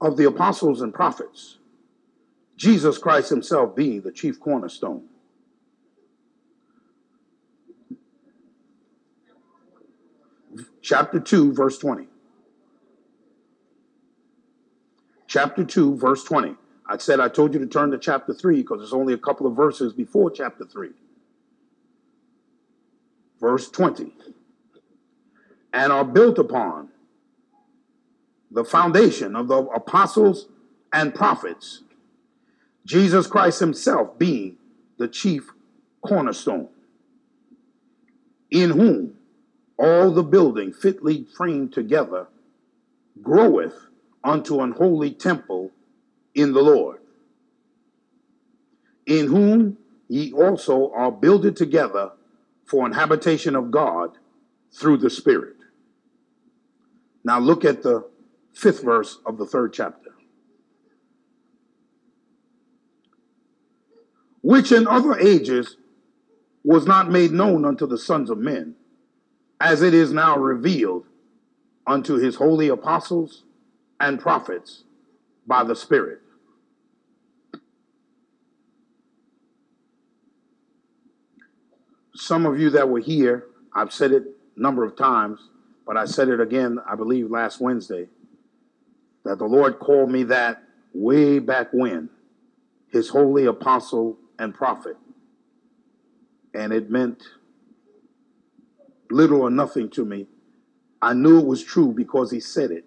of 0.00 0.16
the 0.16 0.26
apostles 0.26 0.82
and 0.82 0.92
prophets, 0.92 1.58
Jesus 2.56 2.98
Christ 2.98 3.30
himself 3.30 3.74
being 3.74 4.02
the 4.02 4.12
chief 4.12 4.38
cornerstone. 4.38 5.04
Chapter 10.82 11.20
2, 11.20 11.52
verse 11.52 11.78
20. 11.78 12.06
Chapter 15.26 15.64
2, 15.64 15.96
verse 15.96 16.24
20. 16.24 16.56
I 16.88 16.96
said 16.96 17.20
I 17.20 17.28
told 17.28 17.54
you 17.54 17.60
to 17.60 17.66
turn 17.66 17.92
to 17.92 17.98
chapter 17.98 18.34
3 18.34 18.56
because 18.56 18.82
it's 18.82 18.92
only 18.92 19.14
a 19.14 19.18
couple 19.18 19.46
of 19.46 19.54
verses 19.54 19.92
before 19.92 20.30
chapter 20.30 20.64
3. 20.64 20.90
Verse 23.40 23.68
20. 23.70 24.12
And 25.72 25.92
are 25.92 26.04
built 26.04 26.38
upon 26.38 26.88
the 28.50 28.64
foundation 28.64 29.36
of 29.36 29.46
the 29.46 29.58
apostles 29.58 30.48
and 30.92 31.14
prophets, 31.14 31.82
Jesus 32.84 33.28
Christ 33.28 33.60
himself 33.60 34.18
being 34.18 34.56
the 34.98 35.06
chief 35.06 35.50
cornerstone, 36.02 36.68
in 38.50 38.70
whom 38.70 39.14
all 39.80 40.10
the 40.10 40.22
building 40.22 40.72
fitly 40.72 41.26
framed 41.34 41.72
together 41.72 42.28
groweth 43.22 43.86
unto 44.22 44.60
an 44.60 44.72
holy 44.72 45.10
temple 45.10 45.70
in 46.34 46.52
the 46.52 46.60
Lord, 46.60 47.00
in 49.06 49.28
whom 49.28 49.78
ye 50.08 50.32
also 50.32 50.92
are 50.92 51.10
builded 51.10 51.56
together 51.56 52.12
for 52.66 52.84
an 52.86 52.92
habitation 52.92 53.56
of 53.56 53.70
God 53.70 54.18
through 54.70 54.98
the 54.98 55.10
Spirit. 55.10 55.56
Now 57.24 57.38
look 57.38 57.64
at 57.64 57.82
the 57.82 58.08
fifth 58.52 58.82
verse 58.82 59.18
of 59.24 59.38
the 59.38 59.46
third 59.46 59.72
chapter. 59.72 60.10
Which 64.42 64.72
in 64.72 64.86
other 64.86 65.18
ages 65.18 65.76
was 66.64 66.86
not 66.86 67.10
made 67.10 67.32
known 67.32 67.64
unto 67.64 67.86
the 67.86 67.98
sons 67.98 68.30
of 68.30 68.38
men, 68.38 68.74
as 69.60 69.82
it 69.82 69.92
is 69.92 70.12
now 70.12 70.38
revealed 70.38 71.06
unto 71.86 72.16
his 72.16 72.36
holy 72.36 72.68
apostles 72.68 73.44
and 74.00 74.18
prophets 74.18 74.84
by 75.46 75.62
the 75.62 75.76
Spirit. 75.76 76.20
Some 82.14 82.46
of 82.46 82.58
you 82.58 82.70
that 82.70 82.88
were 82.88 83.00
here, 83.00 83.46
I've 83.74 83.92
said 83.92 84.12
it 84.12 84.24
a 84.56 84.60
number 84.60 84.84
of 84.84 84.96
times, 84.96 85.40
but 85.86 85.96
I 85.96 86.04
said 86.04 86.28
it 86.28 86.40
again, 86.40 86.78
I 86.86 86.94
believe, 86.94 87.30
last 87.30 87.60
Wednesday, 87.60 88.08
that 89.24 89.38
the 89.38 89.44
Lord 89.44 89.78
called 89.78 90.10
me 90.10 90.22
that 90.24 90.62
way 90.94 91.38
back 91.38 91.68
when, 91.72 92.08
his 92.88 93.08
holy 93.08 93.46
apostle 93.46 94.18
and 94.38 94.54
prophet. 94.54 94.96
And 96.54 96.72
it 96.72 96.90
meant 96.90 97.22
little 99.10 99.42
or 99.42 99.50
nothing 99.50 99.90
to 99.90 100.04
me. 100.04 100.26
I 101.02 101.14
knew 101.14 101.38
it 101.38 101.46
was 101.46 101.64
true 101.64 101.92
because 101.92 102.30
he 102.30 102.40
said 102.40 102.70
it. 102.70 102.84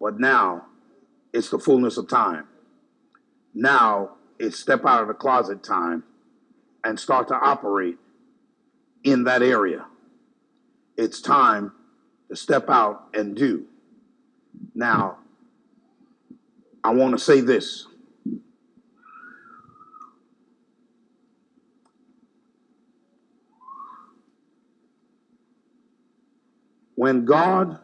But 0.00 0.18
now 0.18 0.66
it's 1.32 1.50
the 1.50 1.58
fullness 1.58 1.96
of 1.96 2.08
time. 2.08 2.46
Now 3.54 4.12
it's 4.38 4.58
step 4.58 4.84
out 4.84 5.02
of 5.02 5.08
the 5.08 5.14
closet 5.14 5.62
time 5.62 6.04
and 6.84 6.98
start 6.98 7.28
to 7.28 7.34
operate 7.34 7.98
in 9.04 9.24
that 9.24 9.42
area. 9.42 9.86
It's 10.96 11.20
time 11.20 11.72
to 12.28 12.36
step 12.36 12.68
out 12.68 13.08
and 13.14 13.36
do. 13.36 13.66
Now, 14.74 15.18
I 16.82 16.90
want 16.90 17.12
to 17.12 17.18
say 17.18 17.40
this. 17.40 17.86
When 27.02 27.24
God 27.24 27.80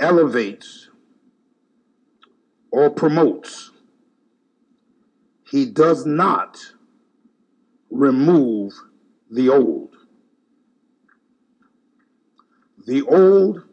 elevates 0.00 0.88
or 2.70 2.88
promotes, 2.88 3.70
he 5.50 5.66
does 5.66 6.06
not 6.06 6.56
remove 7.90 8.72
the 9.30 9.50
old. 9.50 9.94
The 12.86 13.02
old 13.02 13.64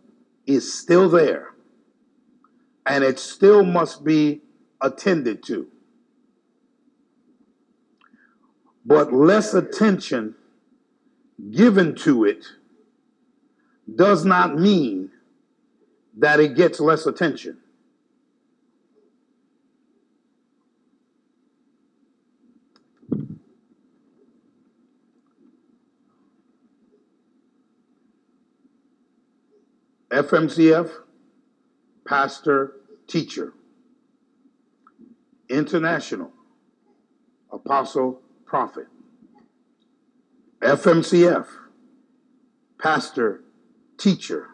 is 0.45 0.77
still 0.77 1.07
there 1.07 1.53
and 2.85 3.05
it 3.05 3.19
still 3.19 3.63
must 3.63 4.03
be 4.03 4.41
attended 4.81 5.43
to. 5.43 5.69
But 8.85 9.13
less 9.13 9.53
attention 9.53 10.35
given 11.51 11.95
to 12.03 12.25
it 12.25 12.45
does 13.95 14.25
not 14.25 14.57
mean 14.57 15.11
that 16.17 16.39
it 16.39 16.55
gets 16.55 16.79
less 16.79 17.05
attention. 17.05 17.57
FMCF, 30.11 30.89
pastor, 32.05 32.73
teacher. 33.07 33.53
International, 35.49 36.31
apostle, 37.51 38.21
prophet. 38.45 38.87
FMCF, 40.61 41.47
pastor, 42.77 43.41
teacher 43.99 44.47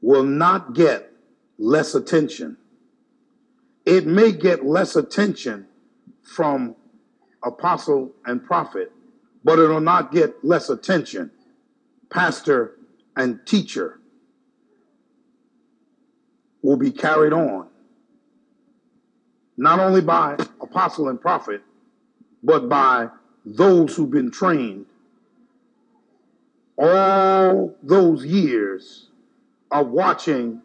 will 0.00 0.22
not 0.22 0.74
get 0.74 1.12
less 1.58 1.94
attention. 1.94 2.56
It 3.84 4.06
may 4.06 4.32
get 4.32 4.64
less 4.64 4.96
attention 4.96 5.66
from 6.22 6.76
apostle 7.42 8.12
and 8.24 8.44
prophet, 8.44 8.92
but 9.44 9.58
it'll 9.58 9.80
not 9.80 10.12
get 10.12 10.44
less 10.44 10.68
attention, 10.70 11.30
pastor 12.10 12.76
and 13.16 13.40
teacher 13.46 14.00
will 16.62 16.76
be 16.76 16.90
carried 16.90 17.32
on 17.32 17.68
not 19.56 19.80
only 19.80 20.00
by 20.00 20.36
apostle 20.60 21.08
and 21.08 21.20
prophet, 21.20 21.62
but 22.42 22.68
by 22.68 23.08
those 23.44 23.96
who've 23.96 24.10
been 24.10 24.30
trained 24.30 24.86
all 26.78 27.74
those 27.82 28.24
years 28.24 29.08
of 29.70 29.88
watching 29.88 30.60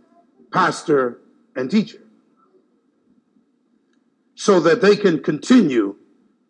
pastor 0.51 1.19
and 1.55 1.71
teacher 1.71 2.01
so 4.35 4.59
that 4.59 4.81
they 4.81 4.95
can 4.95 5.21
continue 5.21 5.95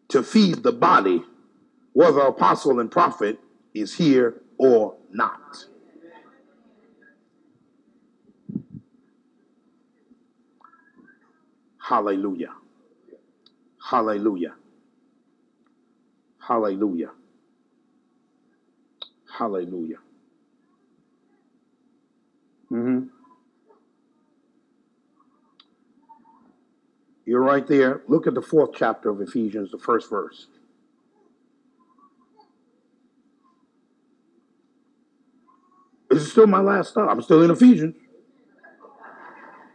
to 0.07 0.23
feed 0.23 0.63
the 0.63 0.71
body 0.71 1.23
whether 1.93 2.21
apostle 2.21 2.79
and 2.79 2.89
prophet 2.89 3.39
is 3.73 3.95
here 3.95 4.41
or 4.57 4.95
not. 5.11 5.65
Hallelujah. 11.77 12.53
Hallelujah. 13.89 14.53
Hallelujah. 16.39 17.11
Hallelujah. 19.41 19.97
Mm-hmm. 22.71 23.07
You're 27.25 27.41
right 27.41 27.65
there. 27.65 28.03
Look 28.07 28.27
at 28.27 28.35
the 28.35 28.43
fourth 28.43 28.69
chapter 28.75 29.09
of 29.09 29.19
Ephesians, 29.19 29.71
the 29.71 29.79
first 29.79 30.11
verse. 30.11 30.45
This 36.11 36.21
is 36.21 36.31
still 36.31 36.45
my 36.45 36.61
last 36.61 36.91
stop. 36.91 37.09
I'm 37.09 37.23
still 37.23 37.41
in 37.41 37.49
Ephesians. 37.49 37.95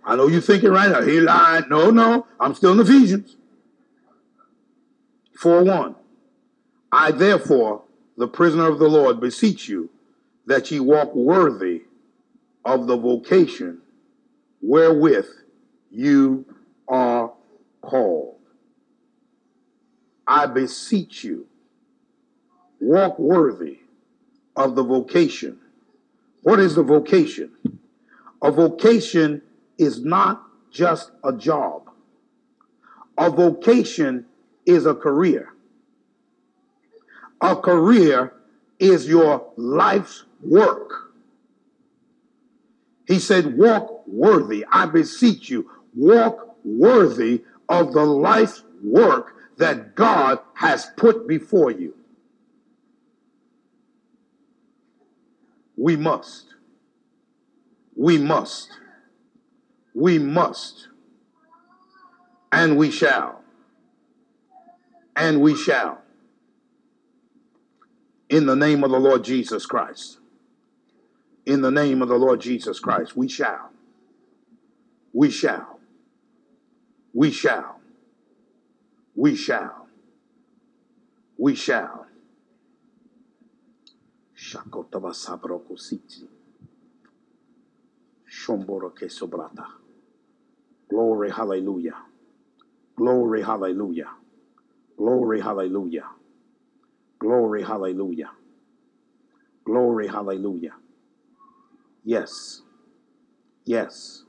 I 0.05 0.15
know 0.15 0.29
you're 0.29 0.41
thinking 0.43 0.71
right 0.71 0.93
now, 0.93 1.03
he 1.03 1.21
lied. 1.21 1.69
No, 1.69 1.91
no, 1.91 2.29
I'm 2.39 2.55
still 2.55 2.71
in 2.71 2.79
Ephesians. 2.79 3.35
4 5.41 5.65
1. 5.65 5.97
I 6.93 7.11
therefore, 7.11 7.83
the 8.17 8.29
prisoner 8.29 8.69
of 8.69 8.79
the 8.79 8.89
Lord, 8.89 9.21
beseech 9.21 9.69
you 9.69 9.91
that 10.47 10.71
ye 10.71 10.81
walk 10.81 11.15
worthy 11.15 11.83
of 12.65 12.87
the 12.87 12.97
vocation 12.97 13.81
wherewith 14.61 15.29
you 15.91 16.45
are 16.89 17.33
called. 17.83 18.37
I 20.27 20.47
beseech 20.47 21.23
you, 21.25 21.47
walk 22.81 23.19
worthy 23.19 23.79
of 24.57 24.75
the 24.75 24.83
vocation. 24.83 25.59
What 26.43 26.59
is 26.59 26.75
the 26.75 26.83
vocation? 26.83 27.51
A 28.43 28.51
vocation 28.51 29.43
is 29.79 30.05
not 30.05 30.43
just 30.71 31.11
a 31.25 31.33
job. 31.33 31.91
A 33.19 33.31
vocation 33.31 34.27
is 34.65 34.87
a 34.87 34.95
career. 34.95 35.56
A 37.41 37.57
career 37.57 38.33
is 38.79 39.07
your 39.07 39.53
life's 39.57 40.25
work. 40.43 41.13
He 43.07 43.19
said, 43.19 43.57
Walk 43.57 44.07
worthy. 44.07 44.65
I 44.71 44.87
beseech 44.87 45.49
you, 45.51 45.71
walk 45.95 46.57
worthy 46.65 47.45
of 47.69 47.93
the 47.93 48.05
life 48.05 48.63
work 48.83 49.35
that 49.59 49.95
God 49.95 50.39
has 50.55 50.87
put 50.97 51.27
before 51.27 51.71
you. 51.71 51.95
We 55.77 55.97
must. 55.97 56.55
We 57.95 58.19
must. 58.19 58.71
We 59.95 60.19
must. 60.19 60.89
And 62.53 62.77
we 62.77 62.91
shall. 62.91 63.43
And 65.15 65.41
we 65.41 65.55
shall. 65.55 66.03
In 68.29 68.47
the 68.47 68.57
name 68.57 68.85
of 68.85 68.91
the 68.91 68.99
Lord 69.01 69.25
Jesus 69.25 69.67
Christ. 69.67 70.19
In 71.47 71.61
the 71.61 71.71
name 71.71 72.03
of 72.03 72.09
the 72.09 72.17
Lord 72.17 72.41
Jesus 72.41 72.81
Christ, 72.81 73.17
we 73.17 73.29
shall. 73.29 73.71
We 75.13 75.31
shall. 75.31 75.79
We 77.15 77.31
shall. 77.31 77.81
We 79.15 79.37
shall. 79.37 79.89
We 81.39 81.55
shall. 81.55 82.07
Shakotava 84.37 85.13
sabroko 85.15 85.77
siti. 85.79 86.27
Shomboro 88.29 88.95
que 88.95 89.09
sobrata. 89.09 89.67
Glory, 90.91 91.31
hallelujah. 91.31 91.97
Glory, 92.97 93.43
hallelujah. 93.43 94.11
Glory, 94.97 95.41
hallelujah. 95.41 96.07
Glory, 97.19 97.63
hallelujah. 97.63 98.31
Glory, 99.65 100.09
hallelujah. 100.09 100.75
Yes. 102.05 102.63
Yes. 103.65 104.25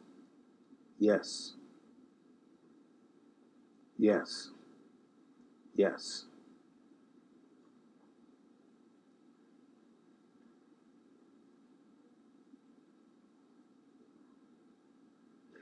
Yes. 1.00 1.54
Yes. 3.98 4.52
Yes. 5.76 6.26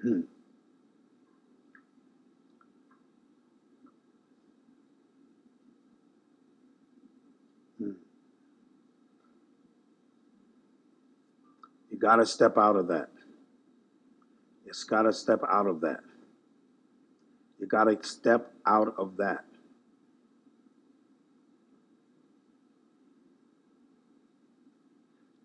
Hmm. 0.02 0.22
Got 12.06 12.18
to 12.18 12.26
step 12.28 12.56
out 12.56 12.76
of 12.76 12.88
that. 12.89 13.10
You 14.63 14.70
has 14.70 14.84
got 14.84 15.04
to 15.04 15.13
step 15.13 15.41
out 15.50 15.65
of 15.65 15.82
that. 15.82 16.02
You 17.60 17.65
got 17.65 17.86
to 17.86 17.98
step 18.04 18.54
out 18.63 18.94
of 19.00 19.18
that. 19.18 19.44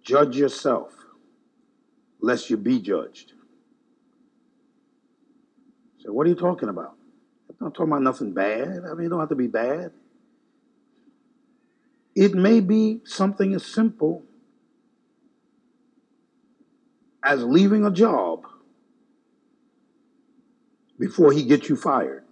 Judge 0.03 0.37
yourself, 0.37 0.93
lest 2.21 2.51
you 2.51 2.59
be 2.59 2.79
judged. 2.79 3.33
So, 6.01 6.13
what 6.13 6.27
are 6.27 6.29
you 6.29 6.37
talking 6.37 6.69
about? 6.69 6.95
I'm 7.49 7.57
not 7.59 7.75
talking 7.75 7.91
about 7.91 8.03
nothing 8.03 8.35
bad. 8.35 8.83
I 8.91 8.93
mean, 8.93 9.07
it 9.07 9.09
don't 9.09 9.21
have 9.21 9.31
to 9.31 9.35
be 9.35 9.47
bad. 9.47 9.93
It 12.15 12.35
may 12.35 12.61
be 12.61 13.01
something 13.05 13.55
as 13.55 13.65
simple 13.65 14.25
as 17.23 17.43
leaving 17.45 17.85
a 17.85 17.91
job 17.91 18.47
before 20.99 21.33
he 21.33 21.45
gets 21.45 21.69
you 21.69 21.77
fired 21.77 22.25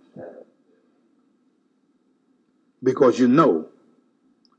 because 2.83 3.18
you 3.18 3.29
know 3.29 3.68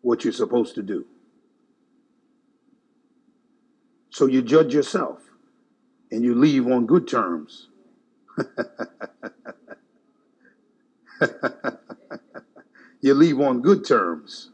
what 0.01 0.23
you're 0.23 0.33
supposed 0.33 0.75
to 0.75 0.83
do. 0.83 1.05
So 4.09 4.25
you 4.25 4.41
judge 4.41 4.73
yourself 4.73 5.19
and 6.11 6.23
you 6.23 6.35
leave 6.35 6.67
on 6.67 6.85
good 6.85 7.07
terms. 7.07 7.67
you 13.01 13.13
leave 13.13 13.39
on 13.39 13.61
good 13.61 13.85
terms 13.85 14.49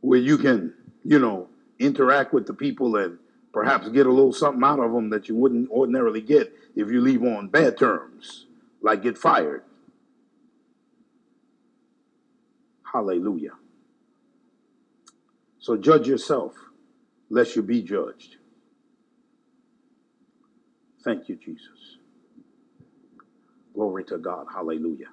where 0.00 0.18
you 0.18 0.38
can, 0.38 0.72
you 1.04 1.18
know, 1.18 1.48
interact 1.78 2.32
with 2.32 2.46
the 2.46 2.54
people 2.54 2.96
and 2.96 3.18
perhaps 3.52 3.88
get 3.88 4.06
a 4.06 4.12
little 4.12 4.32
something 4.32 4.62
out 4.64 4.80
of 4.80 4.92
them 4.92 5.10
that 5.10 5.28
you 5.28 5.34
wouldn't 5.34 5.70
ordinarily 5.70 6.20
get 6.20 6.52
if 6.76 6.90
you 6.90 7.00
leave 7.00 7.22
on 7.22 7.48
bad 7.48 7.76
terms, 7.76 8.46
like 8.82 9.02
get 9.02 9.18
fired. 9.18 9.62
Hallelujah. 12.92 13.52
So 15.58 15.76
judge 15.76 16.08
yourself, 16.08 16.54
lest 17.28 17.56
you 17.56 17.62
be 17.62 17.82
judged. 17.82 18.36
Thank 21.04 21.28
you, 21.28 21.36
Jesus. 21.36 21.98
Glory 23.74 24.04
to 24.04 24.18
God. 24.18 24.46
Hallelujah. 24.52 25.08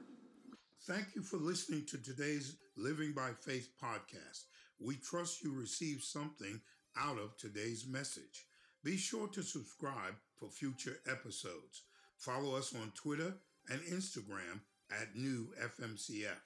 Thank 0.88 1.16
you 1.16 1.24
for 1.24 1.38
listening 1.38 1.86
to 1.88 1.98
today's 1.98 2.58
Living 2.78 3.14
by 3.14 3.32
Faith 3.42 3.70
podcast. 3.82 4.44
We 4.80 4.96
trust 4.98 5.44
you 5.44 5.54
received 5.54 6.04
something 6.04 6.62
out 6.98 7.18
of 7.20 7.38
today's 7.38 7.86
message. 7.88 8.46
Be 8.84 8.98
sure 8.98 9.28
to 9.30 9.44
subscribe 9.44 10.16
for 10.38 10.50
future 10.50 10.98
episodes. 11.10 11.84
Follow 12.18 12.56
us 12.56 12.74
on 12.76 12.92
Twitter 12.96 13.34
and 13.70 13.82
Instagram 13.82 14.62
at 14.92 15.16
New 15.16 15.50
FMCF. 15.62 16.40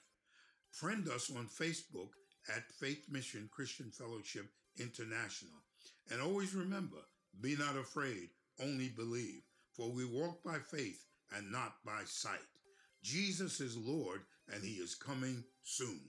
Friend 0.70 1.08
us 1.08 1.30
on 1.30 1.46
Facebook 1.48 2.10
at 2.54 2.70
Faith 2.80 3.06
Mission 3.10 3.48
Christian 3.52 3.90
Fellowship 3.90 4.46
International. 4.78 5.62
And 6.10 6.20
always 6.20 6.54
remember 6.54 6.98
be 7.40 7.56
not 7.56 7.76
afraid, 7.76 8.30
only 8.60 8.88
believe, 8.88 9.42
for 9.72 9.92
we 9.92 10.04
walk 10.04 10.42
by 10.42 10.58
faith 10.70 11.04
and 11.36 11.50
not 11.52 11.74
by 11.84 12.02
sight. 12.04 12.38
Jesus 13.02 13.60
is 13.60 13.76
Lord, 13.76 14.20
and 14.52 14.62
he 14.62 14.74
is 14.74 14.94
coming 14.94 15.44
soon. 15.62 16.00